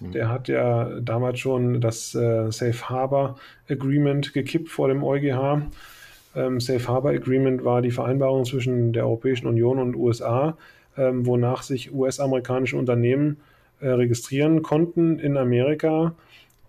[0.00, 0.12] Mhm.
[0.12, 3.36] Der hat ja damals schon das äh, Safe Harbor
[3.68, 5.62] Agreement gekippt vor dem EuGH.
[6.36, 10.56] Ähm, Safe Harbor Agreement war die Vereinbarung zwischen der Europäischen Union und USA,
[10.96, 13.38] ähm, wonach sich US-amerikanische Unternehmen
[13.80, 16.14] äh, registrieren konnten in Amerika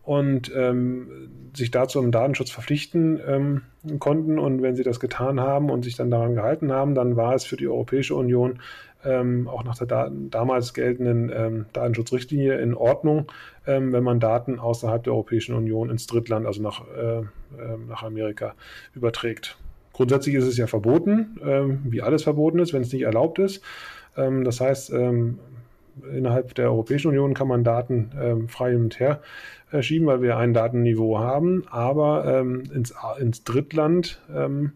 [0.04, 1.08] und ähm,
[1.56, 3.62] sich dazu im Datenschutz verpflichten ähm,
[4.00, 4.38] konnten.
[4.38, 7.44] Und wenn sie das getan haben und sich dann daran gehalten haben, dann war es
[7.44, 8.60] für die Europäische Union
[9.06, 13.32] ähm, auch nach der da damals geltenden ähm, Datenschutzrichtlinie in Ordnung,
[13.68, 18.04] ähm, wenn man Daten außerhalb der Europäischen Union ins Drittland, also nach, äh, ähm, nach
[18.04, 18.56] Amerika,
[18.94, 19.58] überträgt.
[19.94, 23.64] grundsätzlich ist es ja verboten, ähm, wie alles verboten ist, wenn es nicht erlaubt ist.
[24.18, 25.40] Ähm, das heißt, ähm,
[26.14, 29.22] innerhalb der Europäischen Union kann man Daten ähm, frei hin und her
[29.72, 34.74] äh, schieben, weil wir ein Datenniveau haben, aber ähm, ins, ins Drittland ähm,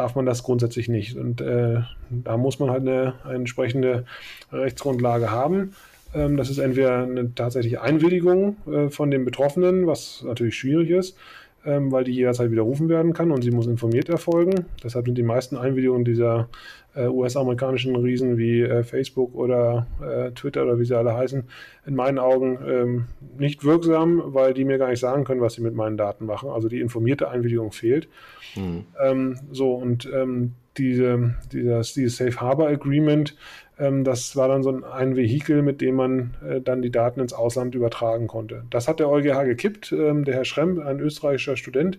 [0.00, 1.16] darf man das grundsätzlich nicht.
[1.16, 4.06] Und äh, da muss man halt eine, eine entsprechende
[4.50, 5.74] Rechtsgrundlage haben.
[6.14, 11.18] Ähm, das ist entweder eine tatsächliche Einwilligung äh, von den Betroffenen, was natürlich schwierig ist,
[11.66, 14.64] ähm, weil die jederzeit widerrufen werden kann und sie muss informiert erfolgen.
[14.82, 16.48] Deshalb sind die meisten Einwilligungen dieser
[16.94, 21.44] äh, US-amerikanischen Riesen wie äh, Facebook oder äh, Twitter oder wie sie alle heißen,
[21.86, 23.04] in meinen Augen ähm,
[23.38, 26.50] nicht wirksam, weil die mir gar nicht sagen können, was sie mit meinen Daten machen.
[26.50, 28.08] Also die informierte Einwilligung fehlt.
[28.56, 28.84] Mhm.
[29.02, 33.36] Ähm, so und ähm, diese, dieses, dieses Safe Harbor Agreement,
[33.78, 37.20] ähm, das war dann so ein, ein Vehikel, mit dem man äh, dann die Daten
[37.20, 38.64] ins Ausland übertragen konnte.
[38.70, 39.92] Das hat der EuGH gekippt.
[39.92, 41.98] Ähm, der Herr Schremm, ein österreichischer Student,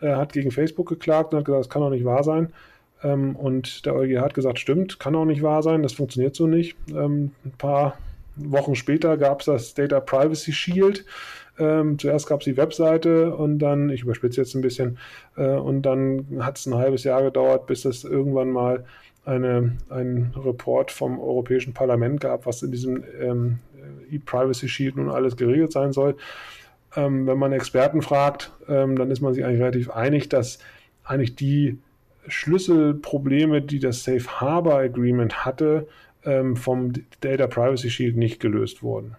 [0.00, 2.52] äh, hat gegen Facebook geklagt und hat gesagt, das kann doch nicht wahr sein.
[3.02, 6.46] Ähm, und der EuGH hat gesagt, stimmt, kann auch nicht wahr sein, das funktioniert so
[6.46, 6.76] nicht.
[6.90, 7.98] Ähm, ein paar
[8.36, 11.04] Wochen später gab es das Data Privacy Shield.
[11.58, 14.98] Ähm, zuerst gab es die Webseite und dann, ich überspitze jetzt ein bisschen,
[15.36, 18.84] äh, und dann hat es ein halbes Jahr gedauert, bis es irgendwann mal
[19.24, 23.58] eine, einen Report vom Europäischen Parlament gab, was in diesem ähm,
[24.10, 26.16] E-Privacy Shield nun alles geregelt sein soll.
[26.96, 30.58] Ähm, wenn man Experten fragt, ähm, dann ist man sich eigentlich relativ einig, dass
[31.04, 31.78] eigentlich die
[32.28, 35.86] Schlüsselprobleme, die das Safe Harbor Agreement hatte,
[36.24, 39.16] ähm, vom Data Privacy Shield nicht gelöst wurden.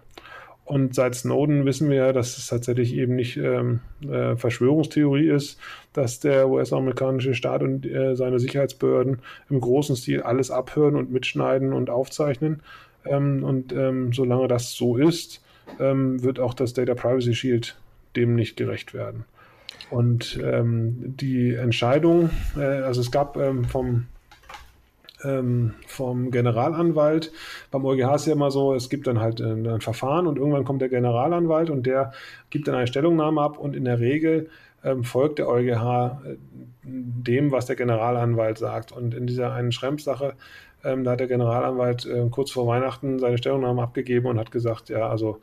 [0.70, 5.58] Und seit Snowden wissen wir ja, dass es tatsächlich eben nicht ähm, äh, Verschwörungstheorie ist,
[5.92, 11.72] dass der US-amerikanische Staat und äh, seine Sicherheitsbehörden im großen Stil alles abhören und mitschneiden
[11.72, 12.62] und aufzeichnen.
[13.04, 15.42] Ähm, und ähm, solange das so ist,
[15.80, 17.76] ähm, wird auch das Data Privacy Shield
[18.14, 19.24] dem nicht gerecht werden.
[19.90, 24.06] Und ähm, die Entscheidung, äh, also es gab ähm, vom,
[25.24, 27.32] ähm, vom Generalanwalt,
[27.70, 30.64] beim EuGH ist ja immer so, es gibt dann halt ein, ein, Verfahren und irgendwann
[30.64, 32.12] kommt der Generalanwalt und der
[32.50, 34.48] gibt dann eine Stellungnahme ab und in der Regel
[34.84, 36.36] ähm, folgt der EuGH äh,
[36.82, 38.92] dem, was der Generalanwalt sagt.
[38.92, 40.34] Und in dieser einen Schrempsache,
[40.84, 44.88] ähm, da hat der Generalanwalt äh, kurz vor Weihnachten seine Stellungnahme abgegeben und hat gesagt,
[44.88, 45.40] ja, also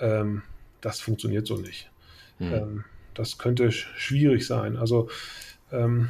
[0.00, 0.42] ähm,
[0.80, 1.90] das funktioniert so nicht.
[2.38, 2.84] Mhm
[3.14, 4.76] das könnte schwierig sein.
[4.76, 5.08] Also
[5.72, 6.08] ähm,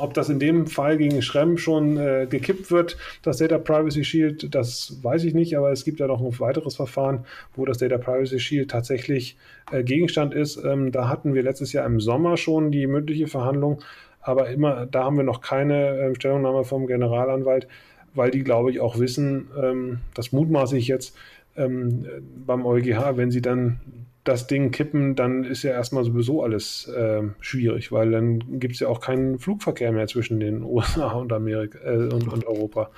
[0.00, 4.54] ob das in dem Fall gegen Schremm schon äh, gekippt wird, das Data Privacy Shield,
[4.54, 7.24] das weiß ich nicht, aber es gibt ja noch ein weiteres Verfahren,
[7.54, 9.36] wo das Data Privacy Shield tatsächlich
[9.70, 10.62] äh, Gegenstand ist.
[10.64, 13.82] Ähm, da hatten wir letztes Jahr im Sommer schon die mündliche Verhandlung,
[14.22, 17.68] aber immer, da haben wir noch keine äh, Stellungnahme vom Generalanwalt,
[18.14, 21.16] weil die, glaube ich, auch wissen, ähm, das mutmaße ich jetzt
[21.56, 22.06] ähm,
[22.46, 23.80] beim EuGH, wenn sie dann
[24.24, 28.80] das Ding kippen, dann ist ja erstmal sowieso alles äh, schwierig, weil dann gibt es
[28.80, 32.90] ja auch keinen Flugverkehr mehr zwischen den USA und Amerika äh, und, und, Europa.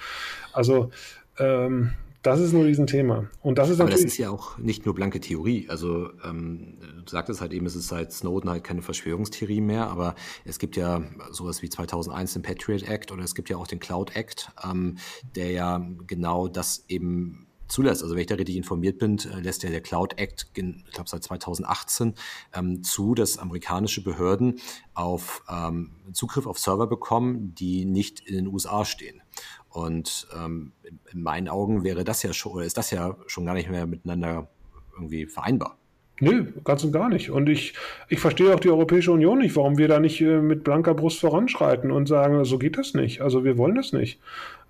[0.52, 0.90] Also
[1.38, 1.92] ähm,
[2.22, 3.28] das ist ein Riesenthema.
[3.40, 5.66] Und das ist Aber das ist ja auch nicht nur blanke Theorie.
[5.68, 10.14] Also ähm, du sagtest halt eben, es ist seit Snowden halt keine Verschwörungstheorie mehr, aber
[10.44, 13.80] es gibt ja sowas wie 2001 den Patriot Act oder es gibt ja auch den
[13.80, 14.98] Cloud Act, ähm,
[15.34, 18.02] der ja genau das eben zulässt.
[18.02, 21.08] Also wenn ich da richtig informiert bin, äh, lässt ja der Cloud Act, ich glaube
[21.08, 22.14] seit 2018,
[22.54, 24.60] ähm, zu, dass amerikanische Behörden
[24.94, 29.22] auf ähm, Zugriff auf Server bekommen, die nicht in den USA stehen.
[29.68, 30.72] Und ähm,
[31.10, 33.86] in meinen Augen wäre das ja schon, oder ist das ja schon gar nicht mehr
[33.86, 34.50] miteinander
[34.94, 35.78] irgendwie vereinbar.
[36.22, 37.32] Nö, ganz und gar nicht.
[37.32, 37.74] Und ich,
[38.08, 41.18] ich verstehe auch die Europäische Union nicht, warum wir da nicht äh, mit blanker Brust
[41.18, 43.22] voranschreiten und sagen, so geht das nicht.
[43.22, 44.20] Also wir wollen das nicht.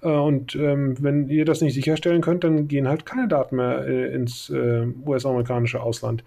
[0.01, 3.87] Äh, und ähm, wenn ihr das nicht sicherstellen könnt, dann gehen halt keine Daten mehr
[3.87, 6.25] äh, ins äh, US-amerikanische Ausland.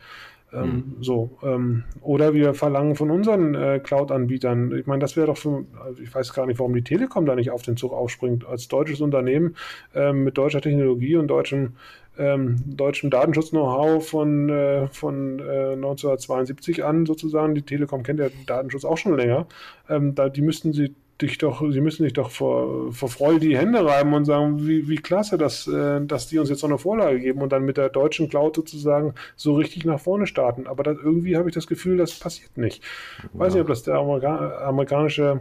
[0.54, 1.04] Ähm, mhm.
[1.04, 5.66] So, ähm, oder wir verlangen von unseren äh, Cloud-Anbietern, ich meine, das wäre doch, für,
[5.84, 8.68] also ich weiß gar nicht, warum die Telekom da nicht auf den Zug aufspringt, als
[8.68, 9.56] deutsches Unternehmen
[9.96, 11.74] ähm, mit deutscher Technologie und deutschem
[12.18, 17.56] ähm, deutschem Datenschutz-Know-how von, äh, von äh, 1972 an sozusagen.
[17.56, 19.48] Die Telekom kennt ja Datenschutz auch schon länger.
[19.90, 23.58] Ähm, da, die müssten sie dich doch, sie müssen sich doch vor, vor Freude die
[23.58, 26.78] Hände reiben und sagen, wie, wie klasse, dass, äh, dass die uns jetzt so eine
[26.78, 30.68] Vorlage geben und dann mit der deutschen Cloud sozusagen so richtig nach vorne starten.
[30.68, 32.84] Aber das, irgendwie habe ich das Gefühl, das passiert nicht.
[33.24, 33.30] Ja.
[33.34, 35.40] Weiß nicht, ob das der Amerika amerikanische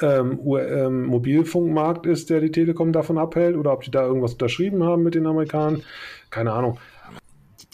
[0.00, 4.82] ähm, ähm, Mobilfunkmarkt ist, der die Telekom davon abhält, oder ob die da irgendwas unterschrieben
[4.84, 5.82] haben mit den Amerikanern.
[6.30, 6.78] Keine Ahnung.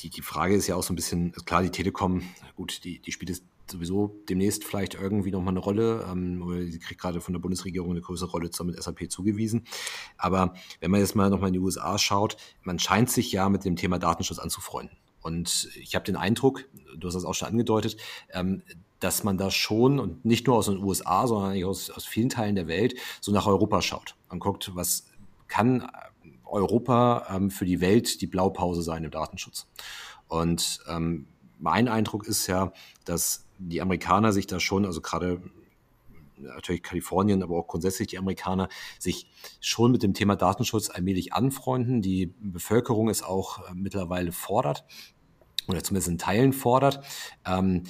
[0.02, 2.22] Die, die Frage ist ja auch so ein bisschen, klar, die Telekom,
[2.56, 7.00] gut, die, die spielt jetzt sowieso demnächst vielleicht irgendwie nochmal eine Rolle, ähm, sie kriegt
[7.00, 9.64] gerade von der Bundesregierung eine größere Rolle zusammen mit SAP zugewiesen.
[10.16, 13.64] Aber wenn man jetzt mal nochmal in die USA schaut, man scheint sich ja mit
[13.64, 14.96] dem Thema Datenschutz anzufreunden.
[15.22, 16.64] Und ich habe den Eindruck,
[16.96, 17.96] du hast das auch schon angedeutet,
[18.32, 18.62] ähm,
[19.00, 22.28] dass man da schon und nicht nur aus den USA, sondern eigentlich aus, aus vielen
[22.28, 25.06] Teilen der Welt so nach Europa schaut und guckt, was
[25.48, 25.90] kann
[26.44, 29.66] Europa ähm, für die Welt die Blaupause sein im Datenschutz.
[30.28, 31.26] Und ähm,
[31.58, 32.72] mein Eindruck ist ja,
[33.04, 35.42] dass die Amerikaner sich da schon, also gerade
[36.36, 39.30] natürlich Kalifornien, aber auch grundsätzlich die Amerikaner sich
[39.60, 42.02] schon mit dem Thema Datenschutz allmählich anfreunden.
[42.02, 44.84] Die Bevölkerung es auch äh, mittlerweile fordert
[45.68, 47.04] oder zumindest in Teilen fordert.
[47.46, 47.84] Ähm,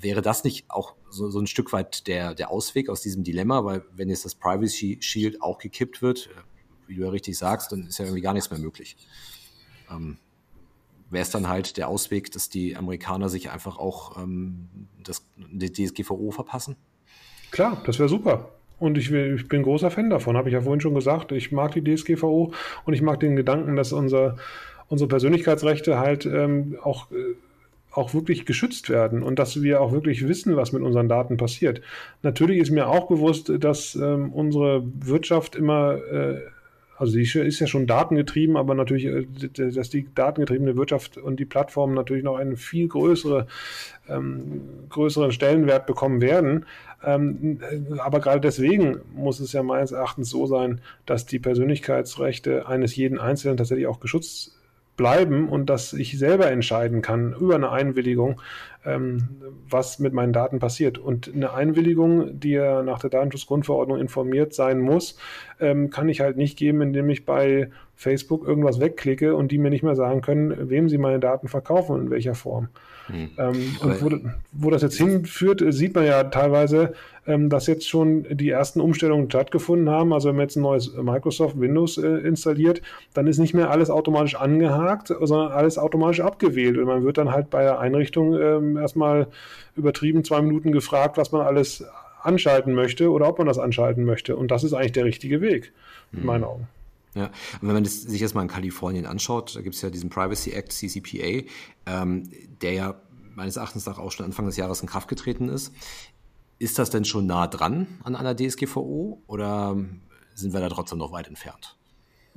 [0.00, 3.64] wäre das nicht auch so, so, ein Stück weit der, der Ausweg aus diesem Dilemma?
[3.64, 6.30] Weil wenn jetzt das Privacy Shield auch gekippt wird,
[6.86, 8.96] wie du ja richtig sagst, dann ist ja irgendwie gar nichts mehr möglich.
[9.90, 10.18] Ähm,
[11.10, 14.68] wäre es dann halt der Ausweg, dass die Amerikaner sich einfach auch ähm,
[15.02, 16.76] das, die DSGVO verpassen?
[17.50, 18.50] Klar, das wäre super.
[18.78, 21.32] Und ich, ich bin großer Fan davon, habe ich ja vorhin schon gesagt.
[21.32, 22.52] Ich mag die DSGVO
[22.84, 24.36] und ich mag den Gedanken, dass unser,
[24.88, 27.34] unsere Persönlichkeitsrechte halt ähm, auch, äh,
[27.92, 31.80] auch wirklich geschützt werden und dass wir auch wirklich wissen, was mit unseren Daten passiert.
[32.22, 36.40] Natürlich ist mir auch bewusst, dass ähm, unsere Wirtschaft immer äh,
[36.98, 41.44] also die ist ja schon datengetrieben, aber natürlich, äh, dass die datengetriebene Wirtschaft und die
[41.44, 43.46] Plattformen natürlich noch einen viel größere,
[44.08, 46.66] ähm, größeren Stellenwert bekommen werden.
[47.04, 52.66] Ähm, äh, aber gerade deswegen muss es ja meines Erachtens so sein, dass die Persönlichkeitsrechte
[52.66, 54.57] eines jeden Einzelnen tatsächlich auch geschützt
[54.98, 58.42] bleiben und dass ich selber entscheiden kann über eine Einwilligung,
[58.84, 59.28] ähm,
[59.70, 60.98] was mit meinen Daten passiert.
[60.98, 65.16] Und eine Einwilligung, die ja nach der Datenschutzgrundverordnung informiert sein muss,
[65.60, 69.70] ähm, kann ich halt nicht geben, indem ich bei Facebook irgendwas wegklicke und die mir
[69.70, 72.68] nicht mehr sagen können, wem sie meine Daten verkaufen und in welcher Form.
[73.08, 73.30] Hm.
[73.38, 76.92] Ähm, und wo, wo, das jetzt hinführt, sieht man ja teilweise,
[77.26, 80.12] ähm, dass jetzt schon die ersten Umstellungen stattgefunden haben.
[80.12, 82.82] Also wenn man jetzt ein neues Microsoft Windows äh, installiert,
[83.14, 86.76] dann ist nicht mehr alles automatisch angehakt, sondern alles automatisch abgewählt.
[86.78, 89.26] Und man wird dann halt bei der Einrichtung ähm, erstmal
[89.76, 91.84] übertrieben zwei Minuten gefragt, was man alles
[92.22, 94.36] anschalten möchte oder ob man das anschalten möchte.
[94.36, 95.72] Und das ist eigentlich der richtige Weg,
[96.12, 96.48] in meinen hm.
[96.48, 96.68] Augen.
[97.18, 99.90] Ja, und wenn man das, sich jetzt mal in Kalifornien anschaut, da gibt es ja
[99.90, 101.42] diesen Privacy Act, CCPA,
[101.86, 102.30] ähm,
[102.62, 103.02] der ja
[103.34, 105.72] meines Erachtens nach auch schon Anfang des Jahres in Kraft getreten ist.
[106.60, 109.76] Ist das denn schon nah dran an einer DSGVO oder
[110.34, 111.76] sind wir da trotzdem noch weit entfernt?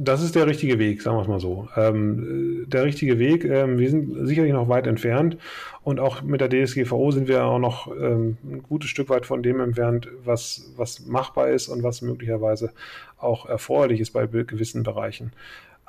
[0.04, 1.68] Das ist der richtige Weg, sagen wir es mal so.
[1.78, 5.38] Ähm, der richtige Weg, ähm, wir sind sicherlich noch weit entfernt
[5.84, 9.44] und auch mit der DSGVO sind wir auch noch ähm, ein gutes Stück weit von
[9.44, 12.72] dem entfernt, was, was machbar ist und was möglicherweise
[13.20, 15.34] auch erforderlich ist bei gewissen Bereichen.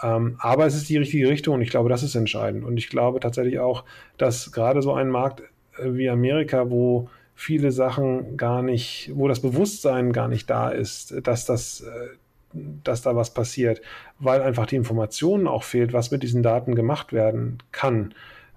[0.03, 2.65] Ähm, aber es ist die richtige Richtung und ich glaube, das ist entscheidend.
[2.65, 3.83] Und ich glaube tatsächlich auch,
[4.19, 5.41] dass gerade so ein Markt
[5.79, 11.15] äh, wie Amerika, wo viele Sachen gar nicht, wo das Bewusstsein gar nicht da ist,
[11.27, 12.09] dass das, äh,
[12.53, 13.81] dass da was passiert,
[14.19, 18.15] weil einfach die Informationen auch fehlt, was mit diesen Daten gemacht werden kann.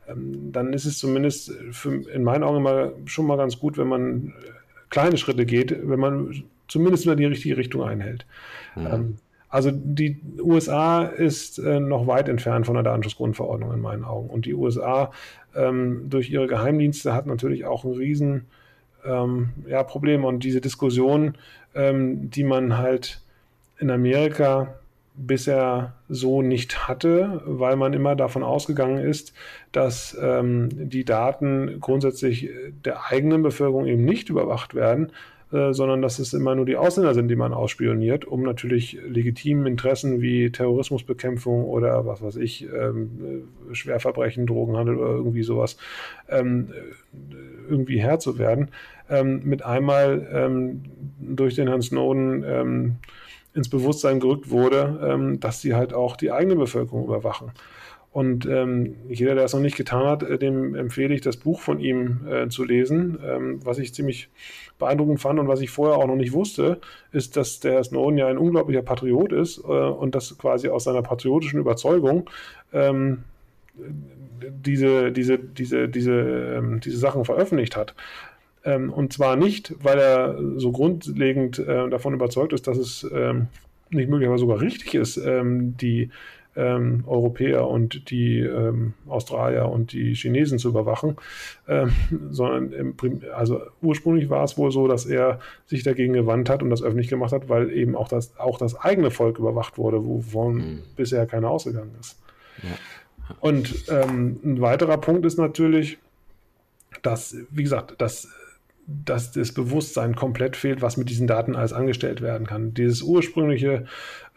[0.07, 3.87] Ähm, dann ist es zumindest für, in meinen Augen immer schon mal ganz gut, wenn
[3.87, 4.31] man äh,
[4.89, 8.25] kleine Schritte geht, wenn man zumindest nur die richtige Richtung einhält.
[8.75, 8.87] Mhm.
[8.87, 9.15] Ähm,
[9.49, 14.29] also die USA ist äh, noch weit entfernt von der Datenschutzgrundverordnung in meinen Augen.
[14.29, 15.11] Und die USA
[15.55, 18.45] ähm, durch ihre Geheimdienste hat natürlich auch ein riesen
[19.67, 20.25] ja, Problem.
[20.25, 21.37] Und diese Diskussion,
[21.75, 23.21] die man halt
[23.79, 24.75] in Amerika
[25.17, 29.33] bisher so nicht hatte, weil man immer davon ausgegangen ist,
[29.71, 32.49] dass ähm, die Daten grundsätzlich
[32.83, 35.11] der eigenen Bevölkerung eben nicht überwacht werden,
[35.51, 39.67] äh, sondern dass es immer nur die Ausländer sind, die man ausspioniert, um natürlich legitimen
[39.67, 45.77] Interessen wie Terrorismusbekämpfung oder was weiß ich, ähm, äh, Schwerverbrechen, Drogenhandel oder irgendwie sowas
[46.29, 47.35] ähm, äh,
[47.69, 48.69] irgendwie Herr zu werden.
[49.09, 50.81] Ähm, mit einmal ähm,
[51.19, 52.95] durch den Herrn Snowden ähm,
[53.55, 57.51] ins Bewusstsein gerückt wurde, ähm, dass sie halt auch die eigene Bevölkerung überwachen.
[58.11, 61.59] Und ähm, jeder, der es noch nicht getan hat, äh, dem empfehle ich, das Buch
[61.59, 63.19] von ihm äh, zu lesen.
[63.21, 64.29] Ähm, was ich ziemlich
[64.79, 66.79] beeindruckend fand und was ich vorher auch noch nicht wusste,
[67.11, 71.01] ist, dass der Snowden ja ein unglaublicher Patriot ist äh, und das quasi aus seiner
[71.01, 72.29] patriotischen Überzeugung
[72.71, 73.25] ähm,
[74.39, 77.95] diese, diese, diese, diese, ähm, diese Sachen veröffentlicht hat.
[78.65, 83.47] Ähm, und zwar nicht, weil er so grundlegend äh, davon überzeugt ist, dass es ähm,
[83.91, 86.09] nicht möglicherweise sogar richtig ist, ähm, die
[86.55, 91.17] ähm, Europäer und die ähm, Australier und die Chinesen zu überwachen,
[91.67, 91.91] ähm,
[92.31, 92.95] sondern
[93.35, 97.09] also ursprünglich war es wohl so, dass er sich dagegen gewandt hat und das öffentlich
[97.09, 100.79] gemacht hat, weil eben auch das, auch das eigene Volk überwacht wurde, wovon mhm.
[100.95, 102.17] bisher keiner ausgegangen ist.
[102.63, 102.69] Ja.
[103.39, 105.97] Und ähm, ein weiterer Punkt ist natürlich,
[107.01, 108.29] dass, wie gesagt, dass
[108.87, 112.73] dass das Bewusstsein komplett fehlt, was mit diesen Daten alles angestellt werden kann.
[112.73, 113.85] Dieses ursprüngliche,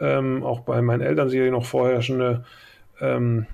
[0.01, 2.45] ähm, auch bei meinen Eltern sicherlich noch vorherrschende
[3.01, 3.47] ähm,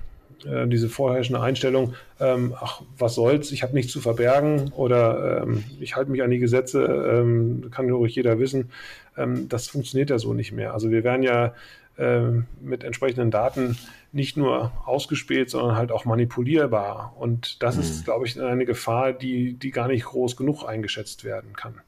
[0.45, 5.63] äh, diese vorherrschende Einstellung, ähm, ach, was soll's, ich habe nichts zu verbergen oder ähm,
[5.79, 8.69] ich halte mich an die Gesetze, ähm, kann ruhig jeder wissen,
[9.17, 10.73] ähm, das funktioniert ja so nicht mehr.
[10.73, 11.53] Also wir werden ja
[12.59, 13.77] mit entsprechenden Daten
[14.15, 17.13] nicht nur ausgespäht, sondern halt auch manipulierbar.
[17.19, 17.81] Und das mhm.
[17.81, 21.81] ist, glaube ich, eine Gefahr, die, die gar nicht groß genug eingeschätzt werden kann.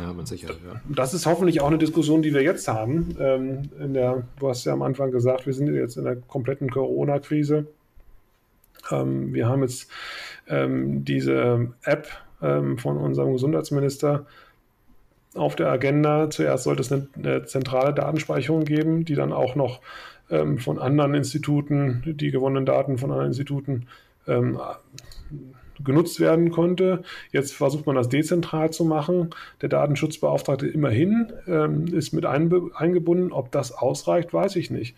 [0.00, 0.80] Ja, mit Sicherheit, ja.
[0.88, 3.14] Das ist hoffentlich auch eine Diskussion, die wir jetzt haben.
[3.20, 6.70] Ähm, in der, du hast ja am Anfang gesagt, wir sind jetzt in der kompletten
[6.70, 7.66] Corona-Krise.
[8.90, 9.90] Ähm, wir haben jetzt
[10.48, 12.08] ähm, diese App
[12.40, 14.26] ähm, von unserem Gesundheitsminister
[15.34, 16.30] auf der Agenda.
[16.30, 19.80] Zuerst sollte es eine, eine zentrale Datenspeicherung geben, die dann auch noch
[20.30, 23.86] ähm, von anderen Instituten, die gewonnenen Daten von anderen Instituten
[24.26, 24.58] ähm,
[25.84, 27.02] genutzt werden konnte.
[27.32, 29.30] Jetzt versucht man das dezentral zu machen.
[29.62, 33.32] Der Datenschutzbeauftragte immerhin ähm, ist mit eingebunden.
[33.32, 34.96] Ob das ausreicht, weiß ich nicht.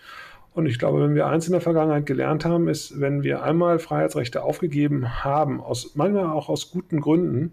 [0.55, 3.79] Und ich glaube, wenn wir eins in der Vergangenheit gelernt haben, ist, wenn wir einmal
[3.79, 7.53] Freiheitsrechte aufgegeben haben, aus, manchmal auch aus guten Gründen,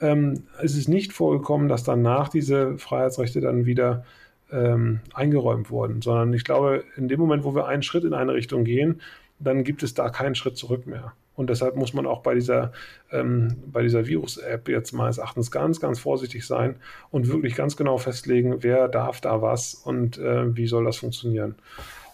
[0.00, 4.04] ähm, ist es nicht vorgekommen, dass danach diese Freiheitsrechte dann wieder
[4.52, 8.34] ähm, eingeräumt wurden, sondern ich glaube, in dem Moment, wo wir einen Schritt in eine
[8.34, 9.00] Richtung gehen,
[9.38, 11.12] dann gibt es da keinen Schritt zurück mehr.
[11.34, 12.72] Und deshalb muss man auch bei dieser,
[13.10, 16.76] ähm, dieser Virus-App jetzt meines Erachtens ganz, ganz vorsichtig sein
[17.10, 21.54] und wirklich ganz genau festlegen, wer darf da was und äh, wie soll das funktionieren.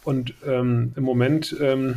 [0.05, 1.97] Und ähm, im Moment ähm,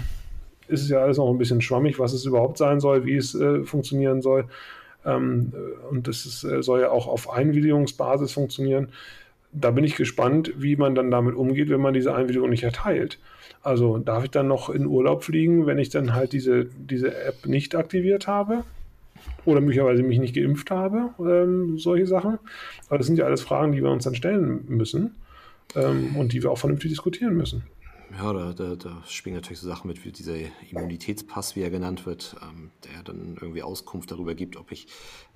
[0.67, 3.35] ist es ja alles noch ein bisschen schwammig, was es überhaupt sein soll, wie es
[3.35, 4.45] äh, funktionieren soll.
[5.05, 5.53] Ähm,
[5.91, 8.89] und das äh, soll ja auch auf Einwilligungsbasis funktionieren.
[9.51, 13.19] Da bin ich gespannt, wie man dann damit umgeht, wenn man diese Einwilligung nicht erteilt.
[13.61, 17.45] Also darf ich dann noch in Urlaub fliegen, wenn ich dann halt diese, diese App
[17.45, 18.63] nicht aktiviert habe?
[19.45, 21.09] Oder möglicherweise mich nicht geimpft habe?
[21.19, 22.37] Ähm, solche Sachen.
[22.87, 25.15] Aber das sind ja alles Fragen, die wir uns dann stellen müssen
[25.75, 27.63] ähm, und die wir auch vernünftig diskutieren müssen.
[28.11, 30.35] Ja, da, da, da spielen natürlich so Sachen mit, wie dieser
[30.71, 34.87] Immunitätspass, wie er genannt wird, ähm, der dann irgendwie Auskunft darüber gibt, ob ich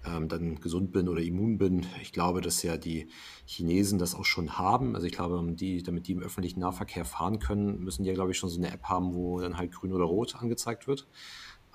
[0.05, 1.85] ähm, dann gesund bin oder immun bin.
[2.01, 3.09] Ich glaube, dass ja die
[3.45, 4.95] Chinesen das auch schon haben.
[4.95, 8.31] Also ich glaube, die, damit die im öffentlichen Nahverkehr fahren können, müssen die ja, glaube
[8.31, 11.07] ich, schon so eine App haben, wo dann halt grün oder rot angezeigt wird.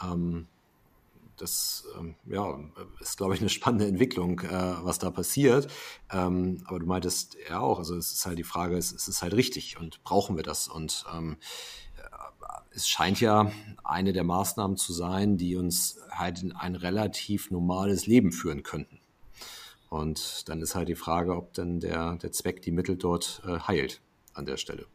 [0.03, 0.49] Ähm,
[1.39, 2.59] das ähm, ja,
[3.01, 5.69] ist, glaube ich, eine spannende Entwicklung, äh, was da passiert.
[6.11, 9.23] Ähm, aber du meintest ja auch, also es ist halt die Frage, es, es ist
[9.23, 10.69] halt richtig und brauchen wir das?
[10.69, 11.39] Und ähm,
[12.71, 13.51] es scheint ja
[13.83, 19.01] eine der Maßnahmen zu sein, die uns halt in ein relativ normales Leben führen könnten.
[19.89, 23.59] Und dann ist halt die Frage, ob dann der, der Zweck die Mittel dort äh,
[23.59, 24.01] heilt
[24.35, 24.87] an der Stelle.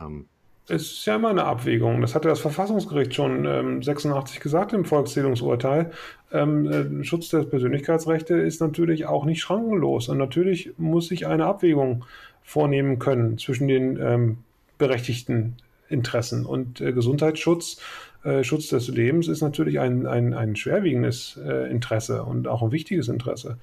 [0.00, 0.28] Ähm,
[0.68, 2.00] ist ja immer eine Abwägung.
[2.00, 5.92] Das hatte das Verfassungsgericht schon ähm, 86 gesagt im Volkszählungsurteil.
[6.32, 10.08] Ähm, äh, Schutz der Persönlichkeitsrechte ist natürlich auch nicht schrankenlos.
[10.08, 12.04] Und natürlich muss sich eine Abwägung
[12.42, 14.38] vornehmen können zwischen den ähm,
[14.78, 15.56] berechtigten
[15.88, 16.44] Interessen.
[16.44, 17.80] Und äh, Gesundheitsschutz,
[18.24, 22.72] äh, Schutz des Lebens ist natürlich ein, ein, ein schwerwiegendes äh, Interesse und auch ein
[22.72, 23.58] wichtiges Interesse.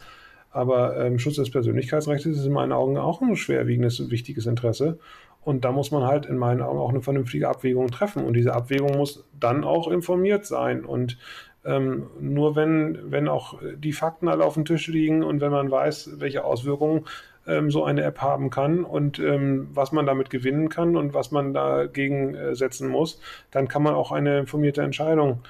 [0.52, 5.00] Aber ähm, Schutz des Persönlichkeitsrechts ist in meinen Augen auch ein schwerwiegendes und wichtiges Interesse.
[5.44, 8.24] Und da muss man halt in meinen Augen auch eine vernünftige Abwägung treffen.
[8.24, 10.86] Und diese Abwägung muss dann auch informiert sein.
[10.86, 11.18] Und
[11.66, 15.72] ähm, nur wenn, wenn auch die Fakten alle auf dem Tisch liegen und wenn man
[15.72, 17.06] weiß, welche Auswirkungen
[17.48, 21.32] ähm, so eine App haben kann und ähm, was man damit gewinnen kann und was
[21.32, 23.20] man dagegen äh, setzen muss,
[23.52, 25.42] dann kann man auch eine informierte Entscheidung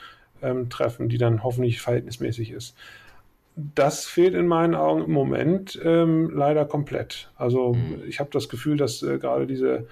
[0.42, 2.76] ähm, treffen, die dann hoffentlich verhältnismäßig ist
[3.56, 7.32] das fehlt in meinen Augen im Moment ähm, leider komplett.
[7.36, 8.02] Also mhm.
[8.08, 9.88] ich habe das Gefühl, dass äh, gerade diese,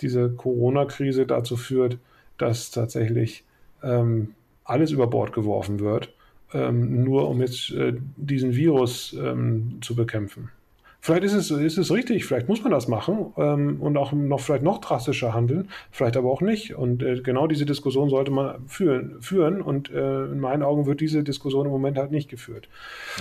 [0.00, 1.98] diese Corona-Krise dazu führt,
[2.38, 3.44] dass tatsächlich
[3.82, 6.12] ähm, alles über Bord geworfen wird,
[6.52, 10.50] ähm, nur um jetzt äh, diesen Virus ähm, zu bekämpfen.
[11.00, 14.40] Vielleicht ist es, ist es richtig, vielleicht muss man das machen ähm, und auch noch
[14.40, 16.74] vielleicht noch drastischer handeln, vielleicht aber auch nicht.
[16.74, 21.00] Und äh, genau diese Diskussion sollte man führen, führen und äh, in meinen Augen wird
[21.00, 22.68] diese Diskussion im Moment halt nicht geführt.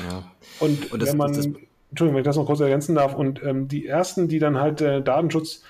[0.10, 0.24] Ja.
[0.60, 1.56] Und, und das, wenn man, das, das,
[1.92, 4.82] Entschuldigung, wenn ich das noch kurz ergänzen darf, und ähm, die ersten, die dann halt
[4.82, 5.64] äh, Datenschutz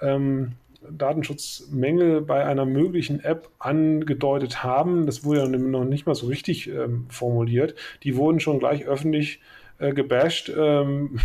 [0.00, 0.52] ähm,
[0.90, 6.68] Datenschutzmängel bei einer möglichen App angedeutet haben, das wurde ja noch nicht mal so richtig
[6.68, 9.40] ähm, formuliert, die wurden schon gleich öffentlich
[9.78, 10.52] äh, gebasht.
[10.56, 11.18] Ähm,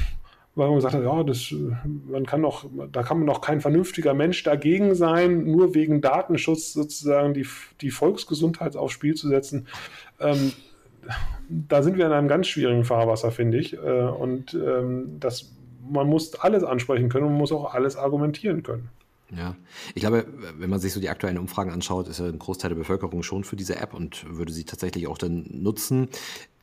[0.59, 1.53] weil man gesagt hat, ja, das,
[2.07, 6.73] man kann doch, da kann man doch kein vernünftiger Mensch dagegen sein, nur wegen Datenschutz
[6.73, 7.47] sozusagen die,
[7.81, 9.67] die Volksgesundheit aufs Spiel zu setzen.
[10.19, 10.51] Ähm,
[11.47, 13.73] da sind wir in einem ganz schwierigen Fahrwasser, finde ich.
[13.73, 15.51] Äh, und ähm, das,
[15.89, 18.89] man muss alles ansprechen können und man muss auch alles argumentieren können.
[19.35, 19.55] Ja,
[19.93, 20.25] ich glaube,
[20.57, 23.43] wenn man sich so die aktuellen Umfragen anschaut, ist ja ein Großteil der Bevölkerung schon
[23.43, 26.09] für diese App und würde sie tatsächlich auch dann nutzen.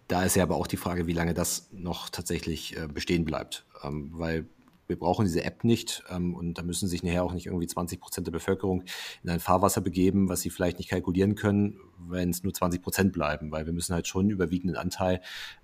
[0.09, 3.66] Da ist ja aber auch die Frage, wie lange das noch tatsächlich äh, bestehen bleibt.
[3.83, 4.49] Ähm, weil
[4.89, 8.01] wir brauchen diese App nicht ähm, und da müssen sich nachher auch nicht irgendwie 20
[8.01, 8.85] Prozent der Bevölkerung
[9.23, 13.13] in ein Fahrwasser begeben, was sie vielleicht nicht kalkulieren können, wenn es nur 20 Prozent
[13.13, 15.17] bleiben, weil wir müssen halt schon einen überwiegenden Anteil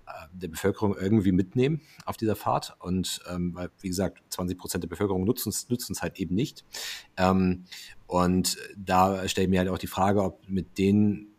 [0.05, 4.83] äh, der Bevölkerung irgendwie mitnehmen auf dieser Fahrt und ähm, weil, wie gesagt, 20 Prozent
[4.83, 6.65] der Bevölkerung nutzen es halt eben nicht.
[7.17, 7.65] Ähm,
[8.07, 11.32] und da stelle ich mir halt auch die Frage, ob mit den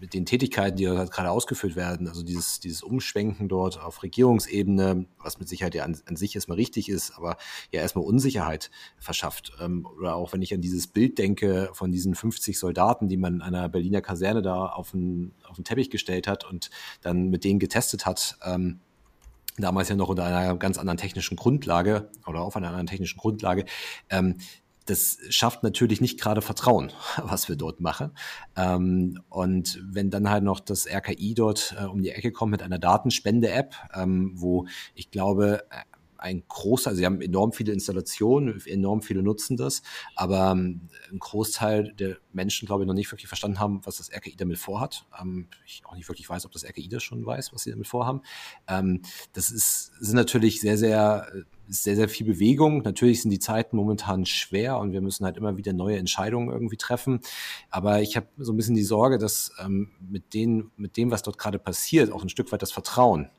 [0.00, 5.06] mit den Tätigkeiten, die dort gerade ausgeführt werden, also dieses, dieses Umschwenken dort auf Regierungsebene,
[5.22, 7.36] was mit Sicherheit ja an, an sich erstmal richtig ist, aber
[7.70, 9.52] ja erstmal Unsicherheit verschafft.
[9.60, 13.34] Ähm, oder auch wenn ich an dieses Bild denke von diesen 50 Soldaten, die man
[13.36, 16.70] in einer Berliner Kaserne da auf den, auf den Teppich gestellt hat und
[17.02, 18.80] dann mit denen getestet hat, ähm,
[19.58, 23.66] damals ja noch unter einer ganz anderen technischen Grundlage oder auf einer anderen technischen Grundlage,
[24.08, 24.36] ähm,
[24.90, 28.10] das schafft natürlich nicht gerade Vertrauen, was wir dort machen.
[28.56, 32.62] Ähm, und wenn dann halt noch das RKI dort äh, um die Ecke kommt mit
[32.62, 35.62] einer Datenspende-App, ähm, wo ich glaube,
[36.20, 39.82] ein großer, also sie haben enorm viele Installationen, enorm viele nutzen das,
[40.14, 44.12] aber ähm, ein Großteil der Menschen, glaube ich, noch nicht wirklich verstanden haben, was das
[44.12, 45.06] RKI damit vorhat.
[45.20, 47.88] Ähm, ich auch nicht wirklich weiß, ob das RKI das schon weiß, was sie damit
[47.88, 48.22] vorhaben.
[48.68, 49.02] Ähm,
[49.32, 51.26] das ist, sind natürlich sehr, sehr,
[51.68, 52.82] sehr, sehr viel Bewegung.
[52.82, 56.76] Natürlich sind die Zeiten momentan schwer und wir müssen halt immer wieder neue Entscheidungen irgendwie
[56.76, 57.20] treffen.
[57.70, 59.52] Aber ich habe so ein bisschen die Sorge, dass
[60.00, 63.30] mit, den, mit dem, was dort gerade passiert, auch ein Stück weit das Vertrauen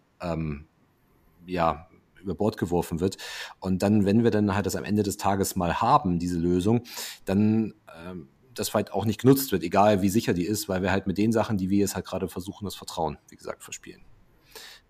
[1.45, 1.87] ja,
[2.21, 3.17] über Bord geworfen wird.
[3.59, 6.83] Und dann, wenn wir dann halt das am Ende des Tages mal haben, diese Lösung,
[7.25, 7.73] dann
[8.05, 11.07] ähm, das vielleicht auch nicht genutzt wird, egal wie sicher die ist, weil wir halt
[11.07, 14.01] mit den Sachen, die wir jetzt halt gerade versuchen, das Vertrauen, wie gesagt, verspielen.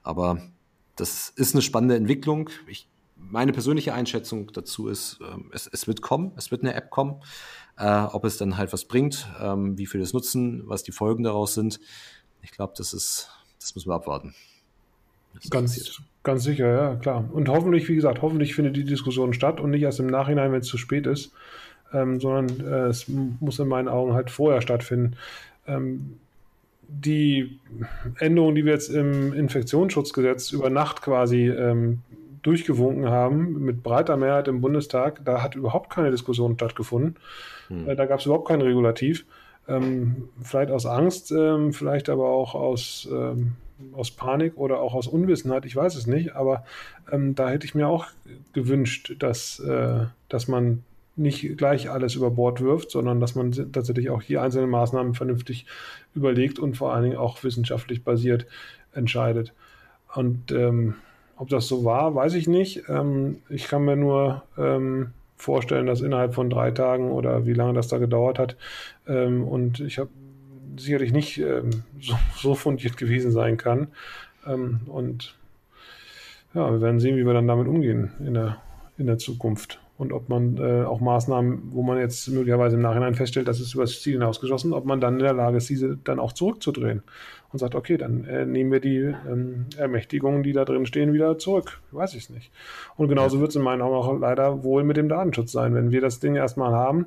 [0.04, 0.42] Aber
[0.96, 2.50] das ist eine spannende Entwicklung.
[2.68, 6.90] Ich, meine persönliche Einschätzung dazu ist, ähm, es, es, wird kommen, es wird eine App
[6.90, 7.22] kommen.
[7.78, 11.24] Äh, ob es dann halt was bringt, ähm, wie viele es nutzen, was die Folgen
[11.24, 11.80] daraus sind.
[12.42, 13.30] Ich glaube, das ist,
[13.60, 14.36] das müssen wir abwarten.
[15.50, 17.30] Ganz, ganz sicher, ja, klar.
[17.32, 20.62] Und hoffentlich, wie gesagt, hoffentlich findet die Diskussion statt und nicht erst im Nachhinein, wenn
[20.62, 21.34] es zu spät ist,
[21.94, 25.16] ähm, sondern äh, es muss in meinen Augen halt vorher stattfinden.
[25.68, 26.18] Ähm,
[26.88, 27.60] die
[28.20, 32.00] Änderungen, die wir jetzt im Infektionsschutzgesetz über Nacht quasi ähm,
[32.42, 37.16] durchgewunken haben, mit breiter Mehrheit im Bundestag, da hat überhaupt keine Diskussion stattgefunden.
[37.70, 37.90] Hm.
[37.90, 39.26] Äh, da gab es überhaupt kein Regulativ.
[39.68, 43.54] Ähm, vielleicht aus Angst, ähm, vielleicht aber auch aus ähm,
[43.94, 46.64] aus Panik oder auch aus Unwissenheit, ich weiß es nicht, aber
[47.12, 48.08] ähm, da hätte ich mir auch
[48.54, 50.84] gewünscht, dass, äh, dass man
[51.16, 55.66] nicht gleich alles über Bord wirft, sondern dass man tatsächlich auch hier einzelne Maßnahmen vernünftig
[56.16, 58.46] überlegt und vor allen Dingen auch wissenschaftlich basiert
[58.94, 59.54] entscheidet.
[60.14, 60.96] Und ähm,
[61.38, 62.84] ob das so war, weiß ich nicht.
[62.88, 67.74] Ähm, ich kann mir nur ähm, vorstellen, dass innerhalb von drei Tagen oder wie lange
[67.74, 68.56] das da gedauert hat,
[69.08, 70.10] ähm, und ich habe
[70.78, 73.90] sicherlich nicht ähm, so, so, fundiert gewesen sein kann.
[74.46, 75.36] Ähm, und
[76.54, 78.58] ja, wir werden sehen, wie wir dann damit umgehen in der,
[78.98, 79.80] in der Zukunft.
[79.98, 83.76] Und ob man äh, auch Maßnahmen, wo man jetzt möglicherweise im Nachhinein feststellt, dass es
[83.76, 87.04] über das Ziel hinausgeschossen, ob man dann in der Lage ist, diese dann auch zurückzudrehen
[87.52, 91.38] und sagt, okay, dann äh, nehmen wir die ähm, Ermächtigungen, die da drin stehen, wieder
[91.38, 91.82] zurück.
[91.92, 92.52] Weiß ich es nicht.
[92.98, 95.76] Und genauso wird es in meinen Augen auch leider wohl mit dem Datenschutz sein.
[95.76, 97.06] Wenn wir das Ding erstmal haben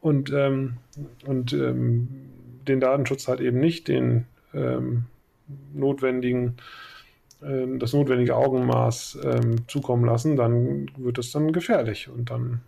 [0.00, 0.76] und, ähm,
[1.26, 2.08] und ähm,
[2.68, 5.06] den Datenschutz halt eben nicht den ähm,
[5.72, 6.56] notwendigen,
[7.42, 12.60] äh, das notwendige Augenmaß ähm, zukommen lassen, dann wird es dann gefährlich und dann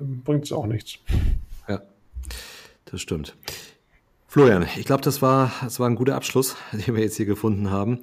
[0.00, 0.98] ähm, bringt es auch nichts.
[1.68, 1.82] Ja,
[2.86, 3.36] das stimmt.
[4.28, 7.70] Florian, ich glaube, das war, das war ein guter Abschluss, den wir jetzt hier gefunden
[7.70, 8.00] haben.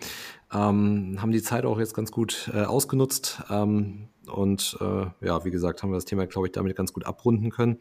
[0.52, 3.44] Ähm, haben die Zeit auch jetzt ganz gut äh, ausgenutzt.
[3.50, 7.06] Ähm, und äh, ja, wie gesagt, haben wir das Thema, glaube ich, damit ganz gut
[7.06, 7.78] abrunden können.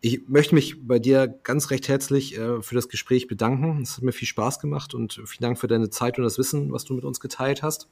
[0.00, 3.82] Ich möchte mich bei dir ganz recht herzlich äh, für das Gespräch bedanken.
[3.82, 6.72] Es hat mir viel Spaß gemacht und vielen Dank für deine Zeit und das Wissen,
[6.72, 7.88] was du mit uns geteilt hast.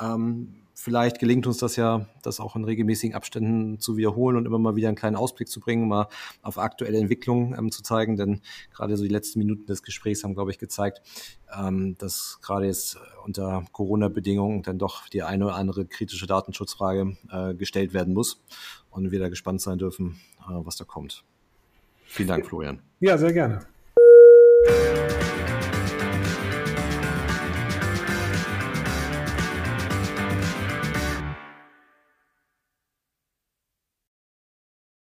[0.00, 4.60] Ähm, vielleicht gelingt uns das ja, das auch in regelmäßigen Abständen zu wiederholen und immer
[4.60, 6.06] mal wieder einen kleinen Ausblick zu bringen, mal
[6.42, 8.16] auf aktuelle Entwicklungen ähm, zu zeigen.
[8.16, 8.40] Denn
[8.72, 11.02] gerade so die letzten Minuten des Gesprächs haben, glaube ich, gezeigt,
[11.58, 17.54] ähm, dass gerade jetzt unter Corona-Bedingungen dann doch die eine oder andere kritische Datenschutzfrage äh,
[17.54, 18.40] gestellt werden muss
[18.88, 21.24] und wir da gespannt sein dürfen, äh, was da kommt.
[22.04, 22.78] Vielen Dank, Florian.
[23.00, 23.66] Ja, sehr gerne.